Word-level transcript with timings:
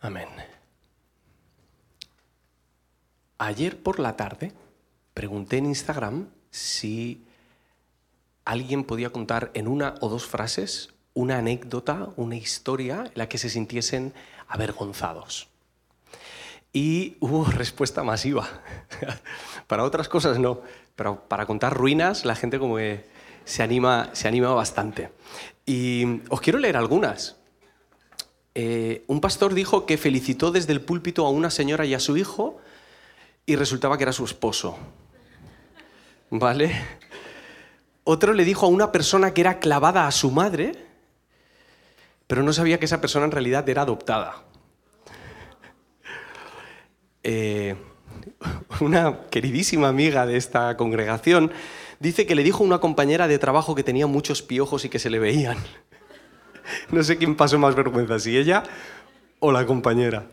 Amén. 0.00 0.28
Ayer 3.38 3.82
por 3.82 3.98
la 3.98 4.16
tarde 4.16 4.52
pregunté 5.12 5.58
en 5.58 5.66
Instagram 5.66 6.28
si 6.50 7.26
alguien 8.44 8.84
podía 8.84 9.10
contar 9.10 9.50
en 9.54 9.68
una 9.68 9.94
o 10.00 10.08
dos 10.08 10.26
frases 10.26 10.90
una 11.12 11.38
anécdota, 11.38 12.08
una 12.16 12.36
historia 12.36 13.04
en 13.06 13.12
la 13.14 13.28
que 13.28 13.38
se 13.38 13.50
sintiesen 13.50 14.14
avergonzados. 14.48 15.48
Y 16.72 17.16
hubo 17.20 17.44
respuesta 17.50 18.02
masiva. 18.02 18.48
para 19.66 19.84
otras 19.84 20.08
cosas 20.08 20.38
no, 20.38 20.62
pero 20.96 21.28
para 21.28 21.46
contar 21.46 21.76
ruinas 21.76 22.24
la 22.24 22.36
gente 22.36 22.58
como 22.58 22.76
que 22.76 23.04
se 23.44 23.62
anima, 23.62 24.10
se 24.12 24.28
anima 24.28 24.54
bastante. 24.54 25.12
Y 25.66 26.22
os 26.30 26.40
quiero 26.40 26.58
leer 26.58 26.76
algunas. 26.76 27.39
Eh, 28.54 29.04
un 29.06 29.20
pastor 29.20 29.54
dijo 29.54 29.86
que 29.86 29.96
felicitó 29.96 30.50
desde 30.50 30.72
el 30.72 30.80
púlpito 30.80 31.24
a 31.24 31.30
una 31.30 31.50
señora 31.50 31.86
y 31.86 31.94
a 31.94 32.00
su 32.00 32.16
hijo 32.16 32.60
y 33.46 33.56
resultaba 33.56 33.96
que 33.96 34.04
era 34.04 34.12
su 34.12 34.24
esposo. 34.24 34.76
¿Vale? 36.30 36.72
Otro 38.04 38.32
le 38.32 38.44
dijo 38.44 38.66
a 38.66 38.68
una 38.68 38.92
persona 38.92 39.32
que 39.34 39.40
era 39.40 39.60
clavada 39.60 40.06
a 40.06 40.12
su 40.12 40.30
madre, 40.30 40.72
pero 42.26 42.42
no 42.42 42.52
sabía 42.52 42.78
que 42.78 42.86
esa 42.86 43.00
persona 43.00 43.24
en 43.24 43.32
realidad 43.32 43.68
era 43.68 43.82
adoptada. 43.82 44.44
Eh, 47.22 47.76
una 48.80 49.26
queridísima 49.30 49.88
amiga 49.88 50.26
de 50.26 50.36
esta 50.36 50.76
congregación 50.76 51.52
dice 51.98 52.26
que 52.26 52.34
le 52.34 52.42
dijo 52.42 52.64
a 52.64 52.66
una 52.66 52.80
compañera 52.80 53.28
de 53.28 53.38
trabajo 53.38 53.74
que 53.74 53.84
tenía 53.84 54.06
muchos 54.06 54.42
piojos 54.42 54.84
y 54.84 54.88
que 54.88 54.98
se 54.98 55.10
le 55.10 55.18
veían. 55.18 55.58
No 56.90 57.02
sé 57.02 57.16
quién 57.16 57.36
pasó 57.36 57.58
más 57.58 57.74
vergüenza, 57.74 58.18
si 58.18 58.36
ella 58.36 58.62
o 59.38 59.52
la 59.52 59.66
compañera. 59.66 60.26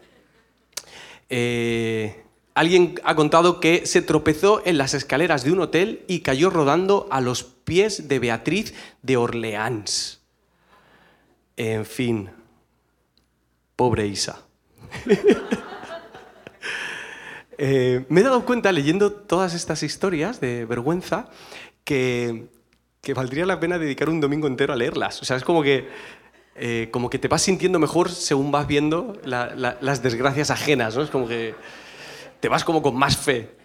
Eh, 1.29 2.23
alguien 2.53 2.95
ha 3.03 3.15
contado 3.15 3.59
que 3.59 3.85
se 3.85 4.01
tropezó 4.01 4.61
en 4.65 4.77
las 4.77 4.93
escaleras 4.93 5.43
de 5.43 5.51
un 5.51 5.61
hotel 5.61 6.03
y 6.07 6.19
cayó 6.19 6.49
rodando 6.49 7.07
a 7.11 7.21
los 7.21 7.43
pies 7.43 8.07
de 8.07 8.19
Beatriz 8.19 8.73
de 9.01 9.17
Orleans. 9.17 10.21
En 11.55 11.85
fin, 11.85 12.29
pobre 13.75 14.07
Isa. 14.07 14.41
Eh, 17.59 18.05
me 18.09 18.21
he 18.21 18.23
dado 18.23 18.45
cuenta 18.45 18.71
leyendo 18.71 19.11
todas 19.11 19.55
estas 19.55 19.81
historias 19.81 20.39
de 20.39 20.65
vergüenza 20.65 21.27
que, 21.83 22.49
que, 23.01 23.15
valdría 23.15 23.47
la 23.47 23.59
pena 23.59 23.79
dedicar 23.79 24.09
un 24.09 24.21
domingo 24.21 24.45
entero 24.45 24.73
a 24.73 24.75
leerlas. 24.75 25.19
O 25.23 25.25
sea, 25.25 25.37
es 25.37 25.43
como 25.43 25.63
que 25.63 25.89
eh, 26.59 26.89
como 26.91 27.09
que 27.09 27.19
te 27.19 27.27
vas 27.27 27.43
sintiendo 27.43 27.77
mejor 27.77 28.09
según 28.09 28.51
vas 28.51 28.65
viendo 28.65 29.13
las 29.23 30.01
desgracias 30.01 30.49
ajenas, 30.49 30.95
¿no? 30.95 31.03
Es 31.03 31.11
como 31.11 31.27
que 31.27 31.53
te 32.39 32.49
vas 32.49 32.63
como 32.63 32.81
con 32.81 32.95
más 32.95 33.15
fe. 33.15 33.55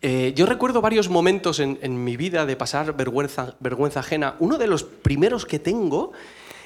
Eh, 0.00 0.32
yo 0.34 0.46
recuerdo 0.46 0.80
varios 0.80 1.08
momentos 1.08 1.60
en, 1.60 2.04
mi 2.04 2.16
vida 2.16 2.44
de 2.44 2.56
pasar 2.56 2.96
vergüenza, 2.96 3.54
vergüenza 3.60 4.00
ajena. 4.00 4.34
Uno 4.40 4.58
de 4.58 4.66
los 4.66 4.82
primeros 4.82 5.46
que 5.46 5.60
tengo 5.60 6.10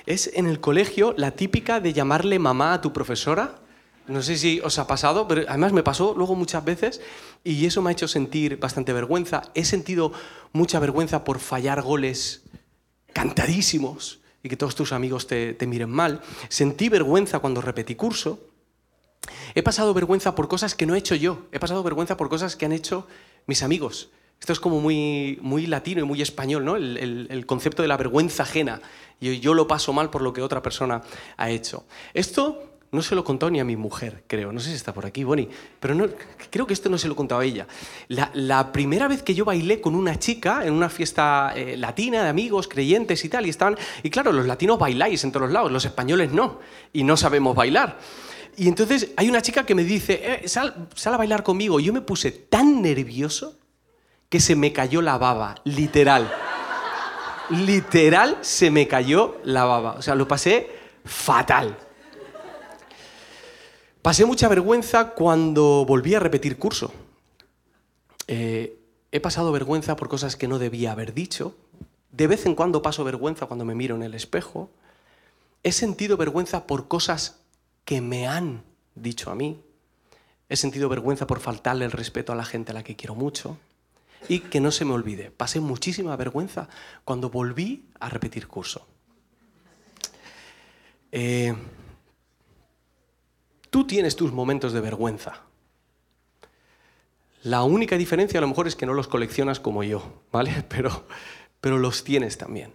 es 0.06 0.30
en 0.34 0.46
el 0.46 0.58
colegio 0.58 1.12
la 1.18 1.32
típica 1.32 1.80
de 1.80 1.92
llamarle 1.92 2.38
mamá 2.38 2.72
a 2.72 2.80
tu 2.80 2.94
profesora. 2.94 3.56
No 4.08 4.22
sé 4.22 4.38
si 4.38 4.60
os 4.60 4.78
ha 4.78 4.86
pasado, 4.86 5.28
pero 5.28 5.42
además 5.48 5.72
me 5.72 5.82
pasó 5.82 6.14
luego 6.16 6.34
muchas 6.34 6.64
veces 6.64 7.02
y 7.44 7.66
eso 7.66 7.82
me 7.82 7.90
ha 7.90 7.92
hecho 7.92 8.08
sentir 8.08 8.56
bastante 8.58 8.94
vergüenza. 8.94 9.42
He 9.54 9.66
sentido 9.66 10.12
mucha 10.52 10.78
vergüenza 10.78 11.24
por 11.24 11.40
fallar 11.40 11.82
goles 11.82 12.44
cantadísimos 13.12 14.20
y 14.46 14.48
que 14.48 14.56
todos 14.56 14.76
tus 14.76 14.92
amigos 14.92 15.26
te, 15.26 15.56
miren 15.66 15.90
mal. 15.90 16.20
Sentí 16.48 16.88
vergüenza 16.88 17.40
cuando 17.40 17.60
repetí 17.60 17.96
curso. 17.96 18.38
He 19.56 19.62
pasado 19.64 19.92
vergüenza 19.92 20.36
por 20.36 20.46
cosas 20.46 20.76
que 20.76 20.86
no 20.86 20.94
he 20.94 20.98
hecho 20.98 21.16
yo. 21.16 21.46
He 21.50 21.58
pasado 21.58 21.82
vergüenza 21.82 22.16
por 22.16 22.28
cosas 22.28 22.54
que 22.54 22.64
han 22.64 22.72
hecho 22.72 23.08
mis 23.46 23.64
amigos. 23.64 24.10
Esto 24.38 24.52
es 24.52 24.60
como 24.60 24.80
muy, 24.80 25.40
muy 25.42 25.66
latino 25.66 26.00
y 26.00 26.04
muy 26.04 26.22
español, 26.22 26.64
¿no? 26.64 26.76
El, 26.76 27.44
concepto 27.46 27.82
de 27.82 27.88
la 27.88 27.96
vergüenza 27.96 28.44
ajena. 28.44 28.80
Yo, 29.20 29.32
yo 29.32 29.52
lo 29.52 29.66
paso 29.66 29.92
mal 29.92 30.10
por 30.10 30.22
lo 30.22 30.32
que 30.32 30.42
otra 30.42 30.62
persona 30.62 31.02
ha 31.36 31.50
hecho. 31.50 31.84
Esto 32.14 32.75
no 32.92 33.02
se 33.02 33.14
lo 33.14 33.24
contó 33.24 33.50
ni 33.50 33.60
a 33.60 33.64
mi 33.64 33.76
mujer, 33.76 34.24
creo. 34.26 34.52
No 34.52 34.60
sé 34.60 34.70
si 34.70 34.76
está 34.76 34.94
por 34.94 35.06
aquí, 35.06 35.24
Bonnie. 35.24 35.48
Pero 35.80 35.94
no, 35.94 36.06
creo 36.50 36.66
que 36.66 36.72
esto 36.72 36.88
no 36.88 36.98
se 36.98 37.08
lo 37.08 37.16
contaba 37.16 37.42
a 37.42 37.44
ella. 37.44 37.66
La, 38.08 38.72
primera 38.72 39.08
vez 39.08 39.22
que 39.22 39.34
yo 39.34 39.44
bailé 39.44 39.80
con 39.80 39.94
una 39.94 40.18
chica 40.18 40.64
en 40.64 40.72
una 40.72 40.88
fiesta 40.88 41.52
eh, 41.56 41.76
latina 41.76 42.22
de 42.22 42.28
amigos, 42.28 42.68
creyentes 42.68 43.24
y 43.24 43.28
tal, 43.28 43.46
y 43.46 43.50
estaban. 43.50 43.76
Y 44.02 44.10
claro, 44.10 44.32
los 44.32 44.46
latinos 44.46 44.78
bailáis 44.78 45.24
en 45.24 45.32
todos 45.32 45.46
los 45.46 45.52
lados, 45.52 45.72
los 45.72 45.84
españoles 45.84 46.32
no. 46.32 46.60
Y 46.92 47.04
no 47.04 47.16
sabemos 47.16 47.54
bailar. 47.56 47.98
Y 48.56 48.68
entonces 48.68 49.10
hay 49.16 49.28
una 49.28 49.42
chica 49.42 49.66
que 49.66 49.74
me 49.74 49.84
dice, 49.84 50.20
eh, 50.22 50.48
sal, 50.48 50.88
sal 50.94 51.14
a 51.14 51.18
bailar 51.18 51.42
conmigo. 51.42 51.80
Y 51.80 51.84
yo 51.84 51.92
me 51.92 52.00
puse 52.00 52.30
tan 52.30 52.82
nervioso 52.82 53.58
que 54.28 54.40
se 54.40 54.56
me 54.56 54.72
cayó 54.72 55.02
la 55.02 55.18
baba, 55.18 55.56
literal. 55.64 56.32
literal 57.50 58.38
se 58.40 58.70
me 58.70 58.88
cayó 58.88 59.38
la 59.44 59.64
baba. 59.64 59.92
O 59.92 60.02
sea, 60.02 60.14
lo 60.14 60.26
pasé 60.26 60.70
fatal. 61.04 61.76
Pasé 64.06 64.24
mucha 64.24 64.46
vergüenza 64.46 65.14
cuando 65.14 65.84
volví 65.84 66.14
a 66.14 66.20
repetir 66.20 66.58
curso. 66.58 66.92
Eh, 68.28 68.78
he 69.10 69.18
pasado 69.18 69.50
vergüenza 69.50 69.96
por 69.96 70.08
cosas 70.08 70.36
que 70.36 70.46
no 70.46 70.60
debía 70.60 70.92
haber 70.92 71.12
dicho. 71.12 71.56
De 72.12 72.28
vez 72.28 72.46
en 72.46 72.54
cuando 72.54 72.82
paso 72.82 73.02
vergüenza 73.02 73.46
cuando 73.46 73.64
me 73.64 73.74
miro 73.74 73.96
en 73.96 74.04
el 74.04 74.14
espejo. 74.14 74.70
He 75.64 75.72
sentido 75.72 76.16
vergüenza 76.16 76.68
por 76.68 76.86
cosas 76.86 77.40
que 77.84 78.00
me 78.00 78.28
han 78.28 78.62
dicho 78.94 79.32
a 79.32 79.34
mí. 79.34 79.60
He 80.48 80.54
sentido 80.54 80.88
vergüenza 80.88 81.26
por 81.26 81.40
faltarle 81.40 81.84
el 81.84 81.90
respeto 81.90 82.30
a 82.30 82.36
la 82.36 82.44
gente 82.44 82.70
a 82.70 82.74
la 82.74 82.84
que 82.84 82.94
quiero 82.94 83.16
mucho. 83.16 83.58
Y 84.28 84.38
que 84.38 84.60
no 84.60 84.70
se 84.70 84.84
me 84.84 84.92
olvide, 84.92 85.32
pasé 85.32 85.58
muchísima 85.58 86.14
vergüenza 86.14 86.68
cuando 87.04 87.28
volví 87.28 87.86
a 87.98 88.08
repetir 88.08 88.46
curso. 88.46 88.86
Eh, 91.10 91.56
tienes 93.86 94.16
tus 94.16 94.32
momentos 94.32 94.72
de 94.72 94.80
vergüenza. 94.80 95.42
La 97.42 97.62
única 97.62 97.96
diferencia 97.96 98.38
a 98.38 98.40
lo 98.40 98.48
mejor 98.48 98.66
es 98.66 98.74
que 98.74 98.86
no 98.86 98.94
los 98.94 99.08
coleccionas 99.08 99.60
como 99.60 99.84
yo, 99.84 100.22
¿vale? 100.32 100.64
Pero, 100.68 101.06
pero 101.60 101.78
los 101.78 102.04
tienes 102.04 102.38
también. 102.38 102.72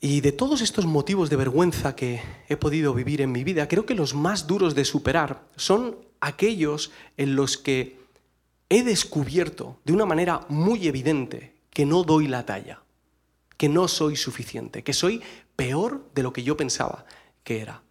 Y 0.00 0.20
de 0.20 0.32
todos 0.32 0.60
estos 0.60 0.86
motivos 0.86 1.30
de 1.30 1.36
vergüenza 1.36 1.96
que 1.96 2.22
he 2.48 2.56
podido 2.56 2.94
vivir 2.94 3.22
en 3.22 3.32
mi 3.32 3.44
vida, 3.44 3.66
creo 3.66 3.86
que 3.86 3.94
los 3.94 4.14
más 4.14 4.46
duros 4.46 4.74
de 4.74 4.84
superar 4.84 5.42
son 5.56 5.96
aquellos 6.20 6.90
en 7.16 7.34
los 7.34 7.56
que 7.56 7.98
he 8.68 8.82
descubierto 8.82 9.78
de 9.84 9.92
una 9.92 10.06
manera 10.06 10.46
muy 10.48 10.86
evidente 10.86 11.54
que 11.70 11.86
no 11.86 12.04
doy 12.04 12.28
la 12.28 12.44
talla, 12.44 12.82
que 13.56 13.68
no 13.68 13.88
soy 13.88 14.16
suficiente, 14.16 14.82
que 14.82 14.92
soy 14.92 15.22
peor 15.56 16.04
de 16.14 16.22
lo 16.22 16.32
que 16.32 16.42
yo 16.42 16.56
pensaba 16.56 17.06
que 17.42 17.60
era. 17.60 17.82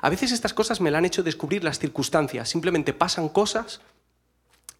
A 0.00 0.10
veces 0.10 0.32
estas 0.32 0.54
cosas 0.54 0.80
me 0.80 0.90
la 0.90 0.98
han 0.98 1.04
hecho 1.04 1.22
descubrir 1.22 1.64
las 1.64 1.78
circunstancias, 1.78 2.48
simplemente 2.48 2.92
pasan 2.92 3.28
cosas 3.28 3.80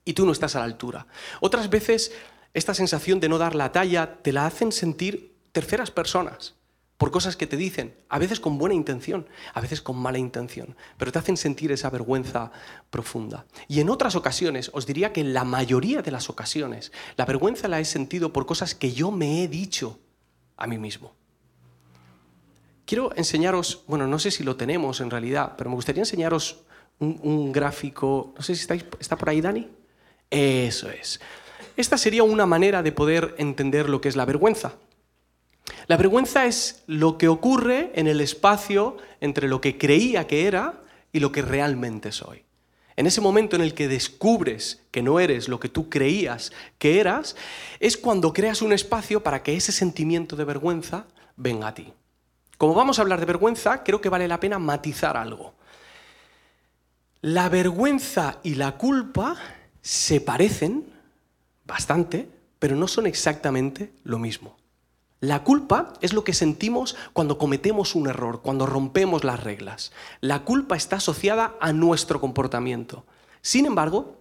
y 0.04 0.14
tú 0.14 0.26
no 0.26 0.32
estás 0.32 0.56
a 0.56 0.60
la 0.60 0.64
altura. 0.64 1.06
Otras 1.40 1.70
veces 1.70 2.12
esta 2.54 2.74
sensación 2.74 3.20
de 3.20 3.28
no 3.28 3.38
dar 3.38 3.54
la 3.54 3.72
talla 3.72 4.18
te 4.22 4.32
la 4.32 4.46
hacen 4.46 4.72
sentir 4.72 5.34
terceras 5.52 5.90
personas 5.90 6.54
por 7.02 7.10
cosas 7.10 7.34
que 7.34 7.48
te 7.48 7.56
dicen, 7.56 7.96
a 8.08 8.20
veces 8.20 8.38
con 8.38 8.58
buena 8.58 8.76
intención, 8.76 9.26
a 9.54 9.60
veces 9.60 9.82
con 9.82 9.96
mala 9.96 10.18
intención, 10.18 10.76
pero 10.98 11.10
te 11.10 11.18
hacen 11.18 11.36
sentir 11.36 11.72
esa 11.72 11.90
vergüenza 11.90 12.52
profunda. 12.90 13.44
Y 13.66 13.80
en 13.80 13.90
otras 13.90 14.14
ocasiones, 14.14 14.70
os 14.72 14.86
diría 14.86 15.12
que 15.12 15.20
en 15.20 15.34
la 15.34 15.42
mayoría 15.42 16.02
de 16.02 16.12
las 16.12 16.30
ocasiones, 16.30 16.92
la 17.16 17.24
vergüenza 17.24 17.66
la 17.66 17.80
he 17.80 17.84
sentido 17.84 18.32
por 18.32 18.46
cosas 18.46 18.76
que 18.76 18.92
yo 18.92 19.10
me 19.10 19.42
he 19.42 19.48
dicho 19.48 19.98
a 20.56 20.68
mí 20.68 20.78
mismo. 20.78 21.16
Quiero 22.92 23.10
enseñaros, 23.16 23.84
bueno, 23.86 24.06
no 24.06 24.18
sé 24.18 24.30
si 24.30 24.44
lo 24.44 24.56
tenemos 24.56 25.00
en 25.00 25.08
realidad, 25.08 25.54
pero 25.56 25.70
me 25.70 25.76
gustaría 25.76 26.02
enseñaros 26.02 26.58
un, 26.98 27.50
gráfico. 27.50 28.34
No 28.36 28.42
sé 28.42 28.54
si 28.54 28.68
está 29.00 29.16
por 29.16 29.30
ahí, 29.30 29.40
Dani. 29.40 29.66
Eso 30.28 30.90
es. 30.90 31.18
Esta 31.74 31.96
sería 31.96 32.22
una 32.22 32.44
manera 32.44 32.82
de 32.82 32.92
poder 32.92 33.34
entender 33.38 33.88
lo 33.88 34.02
que 34.02 34.10
es 34.10 34.14
la 34.14 34.26
vergüenza. 34.26 34.74
La 35.86 35.96
vergüenza 35.96 36.44
es 36.44 36.82
lo 36.86 37.16
que 37.16 37.28
ocurre 37.28 37.92
en 37.94 38.08
el 38.08 38.20
espacio 38.20 38.98
entre 39.22 39.48
lo 39.48 39.62
que 39.62 39.78
creía 39.78 40.26
que 40.26 40.46
era 40.46 40.82
y 41.12 41.20
lo 41.20 41.32
que 41.32 41.40
realmente 41.40 42.12
soy. 42.12 42.44
En 42.96 43.06
ese 43.06 43.22
momento 43.22 43.56
en 43.56 43.62
el 43.62 43.72
que 43.72 43.88
descubres 43.88 44.82
que 44.90 45.00
no 45.00 45.18
eres 45.18 45.48
lo 45.48 45.58
que 45.58 45.70
tú 45.70 45.88
creías 45.88 46.52
que 46.76 47.00
eras, 47.00 47.36
es 47.80 47.96
cuando 47.96 48.34
creas 48.34 48.60
un 48.60 48.74
espacio 48.74 49.22
para 49.22 49.42
que 49.42 49.56
ese 49.56 49.72
sentimiento 49.72 50.36
de 50.36 50.44
vergüenza 50.44 51.06
venga 51.36 51.68
a 51.68 51.74
ti. 51.74 51.94
Como 52.62 52.74
vamos 52.74 52.96
a 52.96 53.02
hablar 53.02 53.18
de 53.18 53.26
vergüenza, 53.26 53.82
creo 53.82 54.00
que 54.00 54.08
vale 54.08 54.28
la 54.28 54.38
pena 54.38 54.60
matizar 54.60 55.16
algo. 55.16 55.52
La 57.20 57.48
vergüenza 57.48 58.38
y 58.44 58.54
la 58.54 58.76
culpa 58.78 59.34
se 59.80 60.20
parecen 60.20 60.86
bastante, 61.66 62.28
pero 62.60 62.76
no 62.76 62.86
son 62.86 63.08
exactamente 63.08 63.92
lo 64.04 64.20
mismo. 64.20 64.56
La 65.18 65.42
culpa 65.42 65.94
es 66.02 66.12
lo 66.12 66.22
que 66.22 66.34
sentimos 66.34 66.94
cuando 67.12 67.36
cometemos 67.36 67.96
un 67.96 68.06
error, 68.06 68.42
cuando 68.42 68.64
rompemos 68.64 69.24
las 69.24 69.42
reglas. 69.42 69.90
La 70.20 70.44
culpa 70.44 70.76
está 70.76 70.98
asociada 70.98 71.56
a 71.60 71.72
nuestro 71.72 72.20
comportamiento. 72.20 73.04
Sin 73.40 73.66
embargo, 73.66 74.18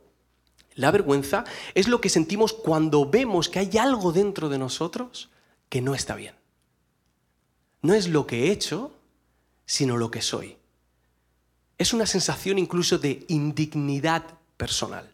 la 0.74 0.90
vergüenza 0.90 1.44
es 1.76 1.88
lo 1.88 2.02
que 2.02 2.10
sentimos 2.10 2.54
cuando 2.54 3.08
vemos 3.08 3.50
que 3.50 3.60
hay 3.60 3.78
algo 3.78 4.12
dentro 4.12 4.50
de 4.50 4.58
nosotros 4.58 5.30
que 5.70 5.84
no 5.84 5.94
está 5.94 6.16
bien. 6.16 6.41
No 7.82 7.94
es 7.94 8.08
lo 8.08 8.28
que 8.28 8.46
he 8.46 8.52
hecho, 8.52 8.92
sino 9.66 9.98
lo 9.98 10.12
que 10.12 10.22
soy. 10.22 10.58
Es 11.78 11.94
una 11.94 12.06
sensación 12.06 12.60
incluso 12.60 13.00
de 13.00 13.26
indignidad 13.28 14.24
personal. 14.58 15.12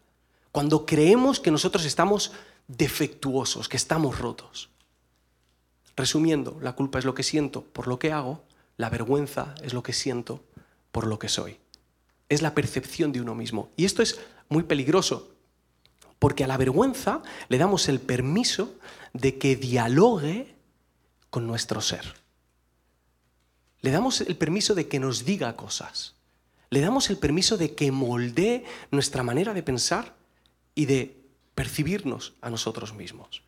Cuando 0.51 0.85
creemos 0.85 1.39
que 1.39 1.51
nosotros 1.51 1.85
estamos 1.85 2.31
defectuosos, 2.67 3.69
que 3.69 3.77
estamos 3.77 4.19
rotos. 4.19 4.69
Resumiendo, 5.95 6.57
la 6.61 6.73
culpa 6.73 6.99
es 6.99 7.05
lo 7.05 7.13
que 7.13 7.23
siento 7.23 7.63
por 7.63 7.87
lo 7.87 7.99
que 7.99 8.11
hago, 8.11 8.43
la 8.75 8.89
vergüenza 8.89 9.55
es 9.63 9.73
lo 9.73 9.81
que 9.81 9.93
siento 9.93 10.43
por 10.91 11.07
lo 11.07 11.17
que 11.19 11.29
soy. 11.29 11.57
Es 12.29 12.41
la 12.41 12.53
percepción 12.53 13.11
de 13.11 13.21
uno 13.21 13.33
mismo. 13.33 13.71
Y 13.77 13.85
esto 13.85 14.01
es 14.01 14.19
muy 14.49 14.63
peligroso, 14.63 15.31
porque 16.19 16.43
a 16.43 16.47
la 16.47 16.57
vergüenza 16.57 17.21
le 17.47 17.57
damos 17.57 17.87
el 17.87 17.99
permiso 17.99 18.75
de 19.13 19.37
que 19.37 19.55
dialogue 19.55 20.55
con 21.29 21.47
nuestro 21.47 21.81
ser. 21.81 22.15
Le 23.87 23.93
damos 23.93 24.19
el 24.19 24.35
permiso 24.35 24.75
de 24.75 24.89
que 24.89 24.99
nos 24.99 25.23
diga 25.23 25.55
cosas. 25.55 26.13
Le 26.69 26.81
damos 26.81 27.09
el 27.09 27.15
permiso 27.15 27.55
de 27.55 27.73
que 27.73 27.89
moldee 27.89 28.65
nuestra 28.91 29.23
manera 29.23 29.53
de 29.53 29.63
pensar 29.63 30.13
y 30.75 30.87
de 30.87 31.15
percibirnos 31.55 32.33
a 32.41 32.49
nosotros 32.49 32.93
mismos. 32.93 33.43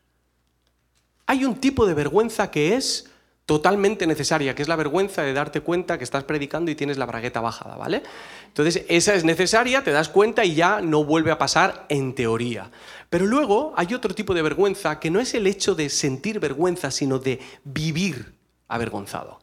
Hay 1.25 1.43
un 1.43 1.55
tipo 1.55 1.85
de 1.85 1.93
vergüenza 1.93 2.51
que 2.51 2.77
es 2.77 3.09
totalmente 3.45 4.07
necesaria, 4.07 4.55
que 4.55 4.61
es 4.61 4.69
la 4.69 4.77
vergüenza 4.77 5.23
de 5.23 5.33
darte 5.33 5.59
cuenta 5.59 5.97
que 5.97 6.05
estás 6.05 6.23
predicando 6.23 6.71
y 6.71 6.75
tienes 6.75 6.97
la 6.97 7.05
bragueta 7.05 7.41
bajada, 7.41 7.75
¿vale? 7.75 8.01
Entonces, 8.47 8.85
esa 8.87 9.15
es 9.15 9.25
necesaria, 9.25 9.83
te 9.83 9.91
das 9.91 10.07
cuenta 10.07 10.45
y 10.45 10.55
ya 10.55 10.79
no 10.79 11.03
vuelve 11.03 11.31
a 11.31 11.37
pasar 11.37 11.85
en 11.89 12.15
teoría. 12.15 12.71
Pero 13.09 13.25
luego 13.25 13.73
hay 13.75 13.93
otro 13.93 14.15
tipo 14.15 14.33
de 14.33 14.41
vergüenza 14.41 15.01
que 15.01 15.11
no 15.11 15.19
es 15.19 15.33
el 15.33 15.47
hecho 15.47 15.75
de 15.75 15.89
sentir 15.89 16.39
vergüenza, 16.39 16.91
sino 16.91 17.19
de 17.19 17.41
vivir 17.65 18.35
avergonzado. 18.69 19.38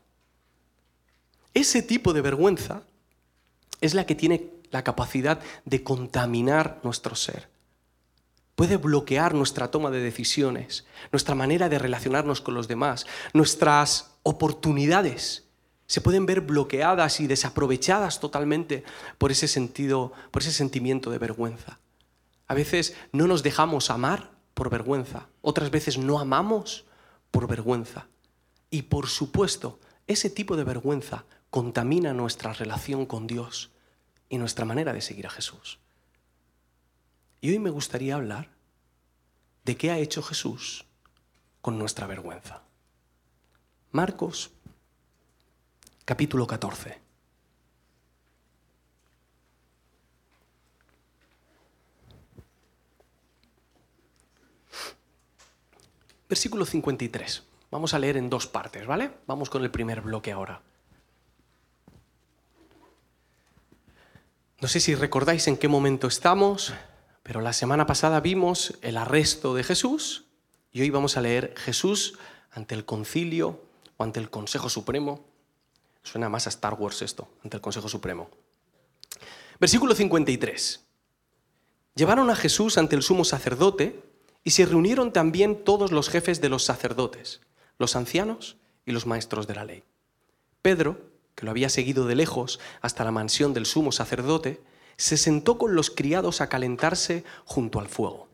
Ese 1.57 1.83
tipo 1.83 2.13
de 2.13 2.21
vergüenza 2.21 2.83
es 3.81 3.95
la 3.95 4.07
que 4.07 4.15
tiene 4.15 4.51
la 4.71 4.85
capacidad 4.85 5.41
de 5.65 5.83
contaminar 5.83 6.81
nuestro 6.85 7.17
ser 7.17 7.49
puede 8.57 8.79
bloquear 8.79 9.35
nuestra 9.35 9.71
toma 9.71 9.91
de 9.91 10.01
decisiones, 10.01 10.87
nuestra 11.13 11.35
manera 11.35 11.69
de 11.69 11.79
relacionarnos 11.79 12.41
con 12.41 12.55
los 12.55 12.67
demás, 12.67 13.07
nuestras 13.35 14.15
oportunidades 14.23 15.45
se 15.87 16.01
pueden 16.01 16.27
ver 16.27 16.41
bloqueadas 16.41 17.21
y 17.21 17.29
desaprovechadas 17.29 18.19
totalmente 18.19 18.83
por 19.19 19.31
ese 19.31 19.47
sentido, 19.47 20.13
por 20.33 20.43
ese 20.43 20.53
sentimiento 20.53 21.11
de 21.11 21.19
vergüenza. 21.19 21.79
A 22.49 22.55
veces 22.55 22.95
no 23.13 23.27
nos 23.29 23.43
dejamos 23.43 23.91
amar 23.91 24.31
por 24.55 24.71
vergüenza, 24.71 25.29
otras 25.43 25.71
veces 25.71 25.99
no 25.99 26.19
amamos 26.19 26.87
por 27.31 27.47
vergüenza. 27.47 28.09
Y 28.71 28.83
por 28.83 29.07
supuesto, 29.07 29.79
ese 30.07 30.31
tipo 30.31 30.57
de 30.57 30.65
vergüenza 30.65 31.25
contamina 31.57 32.13
nuestra 32.13 32.53
relación 32.53 33.07
con 33.07 33.27
Dios 33.27 33.71
y 34.29 34.37
nuestra 34.37 34.67
manera 34.67 34.93
de 34.93 35.01
seguir 35.01 35.27
a 35.27 35.31
Jesús. 35.31 35.79
Y 37.41 37.49
hoy 37.49 37.59
me 37.59 37.71
gustaría 37.71 38.15
hablar 38.15 38.51
de 39.65 39.75
qué 39.75 39.91
ha 39.91 39.97
hecho 39.97 40.23
Jesús 40.23 40.85
con 41.63 41.79
nuestra 41.79 42.07
vergüenza. 42.07 42.61
Marcos, 43.91 44.51
capítulo 46.05 46.47
14. 46.47 47.01
Versículo 56.29 56.67
53. 56.67 57.45
Vamos 57.71 57.95
a 57.95 57.99
leer 57.99 58.19
en 58.19 58.29
dos 58.29 58.47
partes, 58.47 58.87
¿vale? 58.87 59.11
Vamos 59.27 59.49
con 59.49 59.63
el 59.63 59.71
primer 59.71 60.03
bloque 60.03 60.33
ahora. 60.33 60.61
No 64.67 64.71
sé 64.71 64.81
si 64.81 64.97
recordáis 64.97 65.47
en 65.47 65.57
qué 65.57 65.69
momento 65.69 66.09
estamos. 66.09 66.75
Pero 67.23 67.41
la 67.41 67.53
semana 67.53 67.87
pasada 67.87 68.19
vimos 68.19 68.75
el 68.83 68.97
arresto 68.97 69.55
de 69.55 69.63
Jesús 69.63 70.25
y 70.73 70.81
hoy 70.81 70.91
vamos 70.91 71.17
a 71.17 71.21
leer 71.21 71.55
Jesús 71.57 72.19
ante 72.51 72.75
el 72.75 72.85
concilio 72.85 73.63
o 73.97 74.03
ante 74.03 74.19
el 74.19 74.29
Consejo 74.29 74.69
Supremo. 74.69 75.25
Suena 76.03 76.29
más 76.29 76.49
a 76.49 76.51
Star 76.51 76.75
Wars 76.75 77.01
esto, 77.03 77.29
ante 77.45 77.59
el 77.59 77.61
Consejo 77.61 77.89
Supremo. 77.89 78.29
Versículo 79.61 79.95
53. 79.95 80.85
Llevaron 81.95 82.29
a 82.29 82.35
Jesús 82.35 82.77
ante 82.77 82.97
el 82.97 83.05
sumo 83.05 83.25
sacerdote 83.25 84.03
y 84.43 84.51
se 84.51 84.67
reunieron 84.67 85.13
también 85.13 85.63
todos 85.63 85.93
los 85.93 86.09
jefes 86.09 86.41
de 86.41 86.49
los 86.49 86.65
sacerdotes, 86.65 87.41
los 87.79 87.95
ancianos 87.95 88.57
y 88.85 88.91
los 88.91 89.07
maestros 89.07 89.47
de 89.47 89.55
la 89.55 89.65
ley. 89.65 89.85
Pedro, 90.61 90.99
que 91.37 91.45
lo 91.45 91.53
había 91.53 91.69
seguido 91.69 92.07
de 92.07 92.17
lejos 92.17 92.59
hasta 92.81 93.05
la 93.05 93.13
mansión 93.13 93.55
del 93.55 93.67
sumo 93.67 93.93
sacerdote, 93.93 94.61
se 94.97 95.17
sentó 95.17 95.59
con 95.59 95.77
los 95.77 95.91
criados 95.91 96.41
a 96.41 96.49
calentarse 96.49 97.23
junto 97.45 97.79
al 97.79 97.87
fuego. 97.87 98.27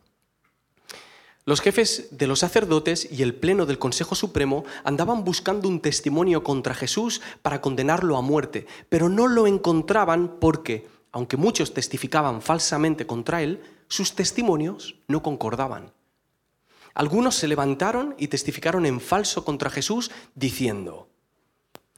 Los 1.44 1.60
jefes 1.60 2.06
de 2.12 2.28
los 2.28 2.38
sacerdotes 2.38 3.08
y 3.10 3.22
el 3.22 3.34
pleno 3.34 3.66
del 3.66 3.80
Consejo 3.80 4.14
Supremo 4.14 4.64
andaban 4.84 5.24
buscando 5.24 5.68
un 5.68 5.80
testimonio 5.80 6.44
contra 6.44 6.72
Jesús 6.72 7.20
para 7.42 7.60
condenarlo 7.60 8.16
a 8.16 8.22
muerte, 8.22 8.66
pero 8.88 9.08
no 9.08 9.26
lo 9.26 9.48
encontraban 9.48 10.36
porque, 10.40 10.86
aunque 11.10 11.36
muchos 11.36 11.74
testificaban 11.74 12.42
falsamente 12.42 13.06
contra 13.06 13.42
él, 13.42 13.60
sus 13.88 14.14
testimonios 14.14 14.94
no 15.08 15.24
concordaban. 15.24 15.92
Algunos 16.94 17.34
se 17.34 17.48
levantaron 17.48 18.14
y 18.18 18.28
testificaron 18.28 18.86
en 18.86 19.00
falso 19.00 19.44
contra 19.44 19.68
Jesús 19.68 20.12
diciendo, 20.36 21.08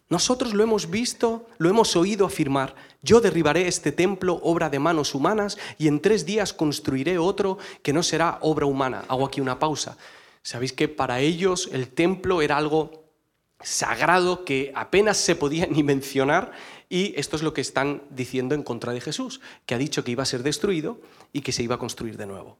nosotros 0.08 0.52
lo 0.52 0.62
hemos 0.62 0.90
visto, 0.90 1.46
lo 1.58 1.70
hemos 1.70 1.96
oído 1.96 2.26
afirmar. 2.26 2.74
Yo 3.02 3.20
derribaré 3.20 3.68
este 3.68 3.90
templo, 3.90 4.38
obra 4.42 4.68
de 4.68 4.78
manos 4.78 5.14
humanas, 5.14 5.56
y 5.78 5.88
en 5.88 6.00
tres 6.00 6.26
días 6.26 6.52
construiré 6.52 7.18
otro 7.18 7.58
que 7.82 7.92
no 7.92 8.02
será 8.02 8.38
obra 8.42 8.66
humana. 8.66 9.04
Hago 9.08 9.26
aquí 9.26 9.40
una 9.40 9.58
pausa. 9.58 9.96
Sabéis 10.42 10.72
que 10.74 10.88
para 10.88 11.20
ellos 11.20 11.70
el 11.72 11.88
templo 11.88 12.42
era 12.42 12.58
algo 12.58 13.04
sagrado 13.60 14.44
que 14.44 14.72
apenas 14.74 15.16
se 15.16 15.36
podía 15.36 15.66
ni 15.70 15.82
mencionar 15.82 16.52
y 16.90 17.18
esto 17.18 17.36
es 17.36 17.42
lo 17.42 17.54
que 17.54 17.62
están 17.62 18.02
diciendo 18.10 18.54
en 18.54 18.62
contra 18.62 18.92
de 18.92 19.00
Jesús, 19.00 19.40
que 19.64 19.74
ha 19.74 19.78
dicho 19.78 20.04
que 20.04 20.12
iba 20.12 20.22
a 20.22 20.26
ser 20.26 20.42
destruido 20.42 21.00
y 21.32 21.40
que 21.40 21.52
se 21.52 21.62
iba 21.62 21.76
a 21.76 21.78
construir 21.78 22.18
de 22.18 22.26
nuevo. 22.26 22.58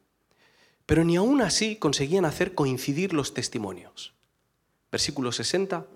Pero 0.87 1.05
ni 1.05 1.17
aún 1.17 1.43
así 1.43 1.77
conseguían 1.77 2.25
hacer 2.25 2.55
coincidir 2.55 3.13
los 3.13 3.35
testimonios. 3.35 4.15
Versículo 4.91 5.31
60 5.31 5.87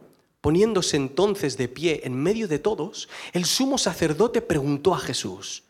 Poniéndose 0.41 0.97
entonces 0.97 1.57
de 1.57 1.69
pie 1.69 2.03
en 2.05 2.15
medio 2.15 2.47
de 2.47 2.59
todos, 2.59 3.09
el 3.33 3.45
sumo 3.45 3.77
sacerdote 3.77 4.41
preguntó 4.41 4.95
a 4.95 4.99
Jesús, 4.99 5.65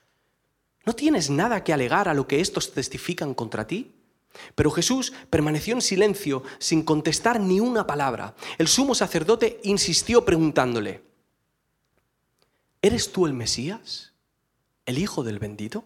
¿no 0.85 0.95
tienes 0.95 1.31
nada 1.31 1.65
que 1.65 1.73
alegar 1.73 2.09
a 2.09 2.15
lo 2.15 2.27
que 2.27 2.41
estos 2.41 2.73
testifican 2.73 3.35
contra 3.35 3.67
ti? 3.67 3.95
Pero 4.55 4.71
Jesús 4.71 5.13
permaneció 5.31 5.75
en 5.75 5.83
silencio 5.83 6.43
sin 6.59 6.83
contestar 6.83 7.41
ni 7.41 7.61
una 7.61 7.87
palabra. 7.87 8.35
El 8.59 8.69
sumo 8.69 8.95
sacerdote 8.95 9.61
insistió 9.65 10.25
preguntándole, 10.25 11.03
¿eres 12.83 13.11
tú 13.11 13.27
el 13.27 13.33
Mesías? 13.33 14.13
¿El 14.85 14.99
Hijo 14.99 15.23
del 15.23 15.39
bendito? 15.39 15.85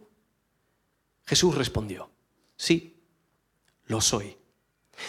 Jesús 1.24 1.54
respondió, 1.54 2.10
sí, 2.56 3.00
lo 3.86 4.00
soy. 4.00 4.36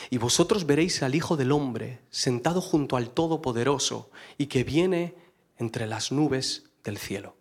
Y 0.10 0.18
vosotros 0.18 0.66
veréis 0.66 1.04
al 1.04 1.16
Hijo 1.16 1.38
del 1.38 1.52
Hombre 1.52 2.02
sentado 2.10 2.62
junto 2.62 2.96
al 2.96 3.10
Todopoderoso 3.12 4.10
y 4.38 4.48
que 4.48 4.64
viene 4.64 5.16
entre 5.58 5.88
las 5.88 6.12
nubes 6.12 6.64
del 6.84 6.98
cielo. 6.98 7.36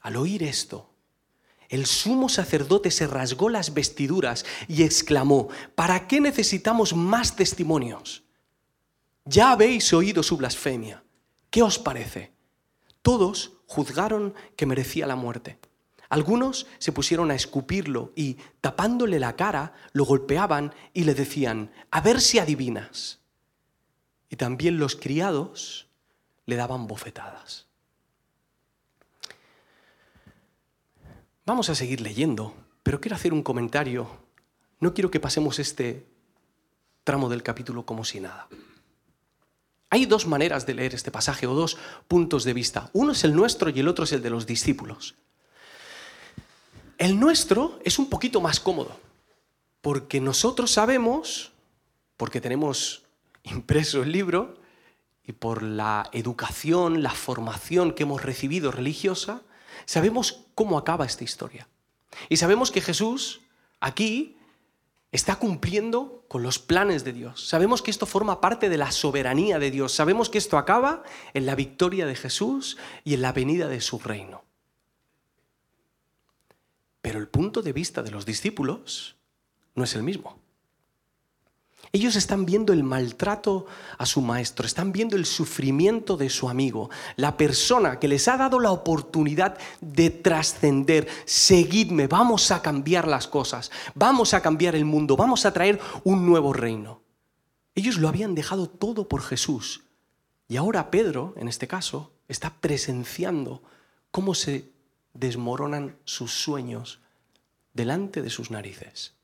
Al 0.00 0.16
oír 0.16 0.42
esto, 0.42 0.90
el 1.68 1.86
sumo 1.86 2.28
sacerdote 2.28 2.90
se 2.90 3.06
rasgó 3.06 3.48
las 3.48 3.74
vestiduras 3.74 4.44
y 4.66 4.82
exclamó, 4.82 5.48
¿para 5.74 6.08
qué 6.08 6.20
necesitamos 6.20 6.94
más 6.94 7.36
testimonios? 7.36 8.24
Ya 9.24 9.52
habéis 9.52 9.92
oído 9.92 10.22
su 10.24 10.36
blasfemia. 10.36 11.04
¿Qué 11.48 11.62
os 11.62 11.78
parece? 11.78 12.32
Todos 13.02 13.52
juzgaron 13.66 14.34
que 14.56 14.66
merecía 14.66 15.06
la 15.06 15.14
muerte. 15.14 15.58
Algunos 16.10 16.66
se 16.78 16.90
pusieron 16.90 17.30
a 17.30 17.36
escupirlo 17.36 18.12
y, 18.16 18.36
tapándole 18.60 19.20
la 19.20 19.36
cara, 19.36 19.74
lo 19.92 20.04
golpeaban 20.04 20.74
y 20.92 21.04
le 21.04 21.14
decían, 21.14 21.70
a 21.92 22.00
ver 22.00 22.20
si 22.20 22.40
adivinas. 22.40 23.20
Y 24.28 24.34
también 24.34 24.78
los 24.78 24.96
criados 24.96 25.86
le 26.46 26.56
daban 26.56 26.88
bofetadas. 26.88 27.66
Vamos 31.46 31.70
a 31.70 31.76
seguir 31.76 32.00
leyendo, 32.00 32.54
pero 32.82 33.00
quiero 33.00 33.14
hacer 33.14 33.32
un 33.32 33.44
comentario. 33.44 34.10
No 34.80 34.92
quiero 34.92 35.12
que 35.12 35.20
pasemos 35.20 35.60
este 35.60 36.08
tramo 37.04 37.28
del 37.28 37.44
capítulo 37.44 37.86
como 37.86 38.04
si 38.04 38.18
nada. 38.18 38.48
Hay 39.90 40.06
dos 40.06 40.26
maneras 40.26 40.66
de 40.66 40.74
leer 40.74 40.92
este 40.92 41.12
pasaje 41.12 41.46
o 41.46 41.54
dos 41.54 41.78
puntos 42.08 42.42
de 42.42 42.52
vista. 42.52 42.90
Uno 42.92 43.12
es 43.12 43.22
el 43.22 43.34
nuestro 43.36 43.70
y 43.70 43.78
el 43.78 43.86
otro 43.86 44.04
es 44.04 44.12
el 44.12 44.22
de 44.22 44.30
los 44.30 44.46
discípulos. 44.46 45.14
El 47.00 47.18
nuestro 47.18 47.78
es 47.82 47.98
un 47.98 48.10
poquito 48.10 48.42
más 48.42 48.60
cómodo, 48.60 48.94
porque 49.80 50.20
nosotros 50.20 50.70
sabemos, 50.70 51.50
porque 52.18 52.42
tenemos 52.42 53.04
impreso 53.42 54.02
el 54.02 54.12
libro 54.12 54.58
y 55.24 55.32
por 55.32 55.62
la 55.62 56.10
educación, 56.12 57.02
la 57.02 57.12
formación 57.12 57.94
que 57.94 58.02
hemos 58.02 58.22
recibido 58.22 58.70
religiosa, 58.70 59.40
sabemos 59.86 60.44
cómo 60.54 60.76
acaba 60.76 61.06
esta 61.06 61.24
historia. 61.24 61.68
Y 62.28 62.36
sabemos 62.36 62.70
que 62.70 62.82
Jesús 62.82 63.40
aquí 63.80 64.36
está 65.10 65.36
cumpliendo 65.36 66.26
con 66.28 66.42
los 66.42 66.58
planes 66.58 67.02
de 67.02 67.14
Dios. 67.14 67.48
Sabemos 67.48 67.80
que 67.80 67.90
esto 67.90 68.04
forma 68.04 68.42
parte 68.42 68.68
de 68.68 68.76
la 68.76 68.92
soberanía 68.92 69.58
de 69.58 69.70
Dios. 69.70 69.94
Sabemos 69.94 70.28
que 70.28 70.36
esto 70.36 70.58
acaba 70.58 71.02
en 71.32 71.46
la 71.46 71.54
victoria 71.54 72.04
de 72.04 72.14
Jesús 72.14 72.76
y 73.04 73.14
en 73.14 73.22
la 73.22 73.32
venida 73.32 73.68
de 73.68 73.80
su 73.80 73.98
reino. 73.98 74.49
Pero 77.02 77.18
el 77.18 77.28
punto 77.28 77.62
de 77.62 77.72
vista 77.72 78.02
de 78.02 78.10
los 78.10 78.26
discípulos 78.26 79.16
no 79.74 79.84
es 79.84 79.94
el 79.94 80.02
mismo. 80.02 80.38
Ellos 81.92 82.14
están 82.14 82.46
viendo 82.46 82.72
el 82.72 82.84
maltrato 82.84 83.66
a 83.98 84.06
su 84.06 84.20
maestro, 84.20 84.64
están 84.64 84.92
viendo 84.92 85.16
el 85.16 85.26
sufrimiento 85.26 86.16
de 86.16 86.30
su 86.30 86.48
amigo, 86.48 86.88
la 87.16 87.36
persona 87.36 87.98
que 87.98 88.06
les 88.06 88.28
ha 88.28 88.36
dado 88.36 88.60
la 88.60 88.70
oportunidad 88.70 89.58
de 89.80 90.10
trascender. 90.10 91.08
Seguidme, 91.24 92.06
vamos 92.06 92.52
a 92.52 92.62
cambiar 92.62 93.08
las 93.08 93.26
cosas, 93.26 93.72
vamos 93.96 94.34
a 94.34 94.40
cambiar 94.40 94.76
el 94.76 94.84
mundo, 94.84 95.16
vamos 95.16 95.44
a 95.46 95.52
traer 95.52 95.80
un 96.04 96.26
nuevo 96.26 96.52
reino. 96.52 97.02
Ellos 97.74 97.96
lo 97.96 98.08
habían 98.08 98.36
dejado 98.36 98.68
todo 98.68 99.08
por 99.08 99.22
Jesús. 99.22 99.82
Y 100.46 100.58
ahora 100.58 100.92
Pedro, 100.92 101.34
en 101.36 101.48
este 101.48 101.66
caso, 101.66 102.12
está 102.28 102.54
presenciando 102.60 103.62
cómo 104.12 104.34
se 104.34 104.70
desmoronan 105.14 105.98
sus 106.04 106.32
sueños 106.32 107.00
delante 107.72 108.22
de 108.22 108.30
sus 108.30 108.50
narices. 108.50 109.14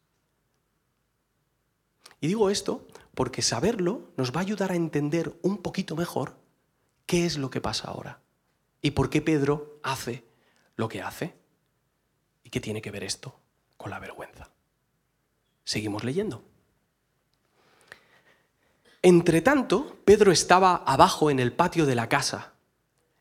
Y 2.21 2.29
digo 2.29 2.51
esto 2.51 2.87
porque 3.15 3.43
saberlo 3.43 4.11
nos 4.17 4.33
va 4.33 4.41
a 4.41 4.43
ayudar 4.45 4.73
a 4.73 4.77
entender 4.77 5.39
un 5.43 5.59
poquito 5.59 5.97
mejor 5.97 6.37
qué 7.07 7.27
es 7.27 7.39
lo 7.39 7.51
que 7.51 7.61
pasa 7.61 7.89
ahora 7.89 8.21
y 8.83 8.93
por 8.93 9.11
qué 9.11 9.23
Pedro 9.23 9.79
hace 9.83 10.25
lo 10.77 10.89
que 10.89 11.03
hace 11.03 11.37
y 12.43 12.51
qué 12.51 12.61
tiene 12.61 12.83
que 12.83 12.91
ver 12.91 13.05
esto 13.05 13.41
con 13.77 13.91
la 13.91 13.99
vergüenza. 13.99 14.51
Seguimos 15.65 16.05
leyendo. 16.05 16.45
Entre 19.03 19.41
tanto, 19.41 19.99
Pedro 20.05 20.33
estaba 20.33 20.77
abajo 20.77 21.31
en 21.31 21.39
el 21.39 21.53
patio 21.53 21.87
de 21.87 21.95
la 21.95 22.09
casa 22.09 22.56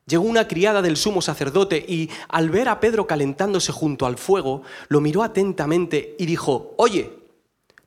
Llegó 0.07 0.23
una 0.23 0.47
criada 0.47 0.81
del 0.83 0.97
sumo 0.97 1.21
sacerdote 1.21 1.83
y 1.87 2.11
al 2.27 2.51
ver 2.51 2.69
a 2.69 2.79
Pedro 2.79 3.07
calentándose 3.07 3.71
junto 3.71 4.05
al 4.05 4.17
fuego, 4.17 4.61
lo 4.87 5.01
miró 5.01 5.23
atentamente 5.23 6.15
y 6.19 6.27
dijo, 6.27 6.75
oye, 6.77 7.17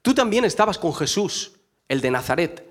tú 0.02 0.14
también 0.14 0.44
estabas 0.44 0.78
con 0.78 0.92
Jesús, 0.94 1.52
el 1.88 2.00
de 2.00 2.10
Nazaret. 2.10 2.68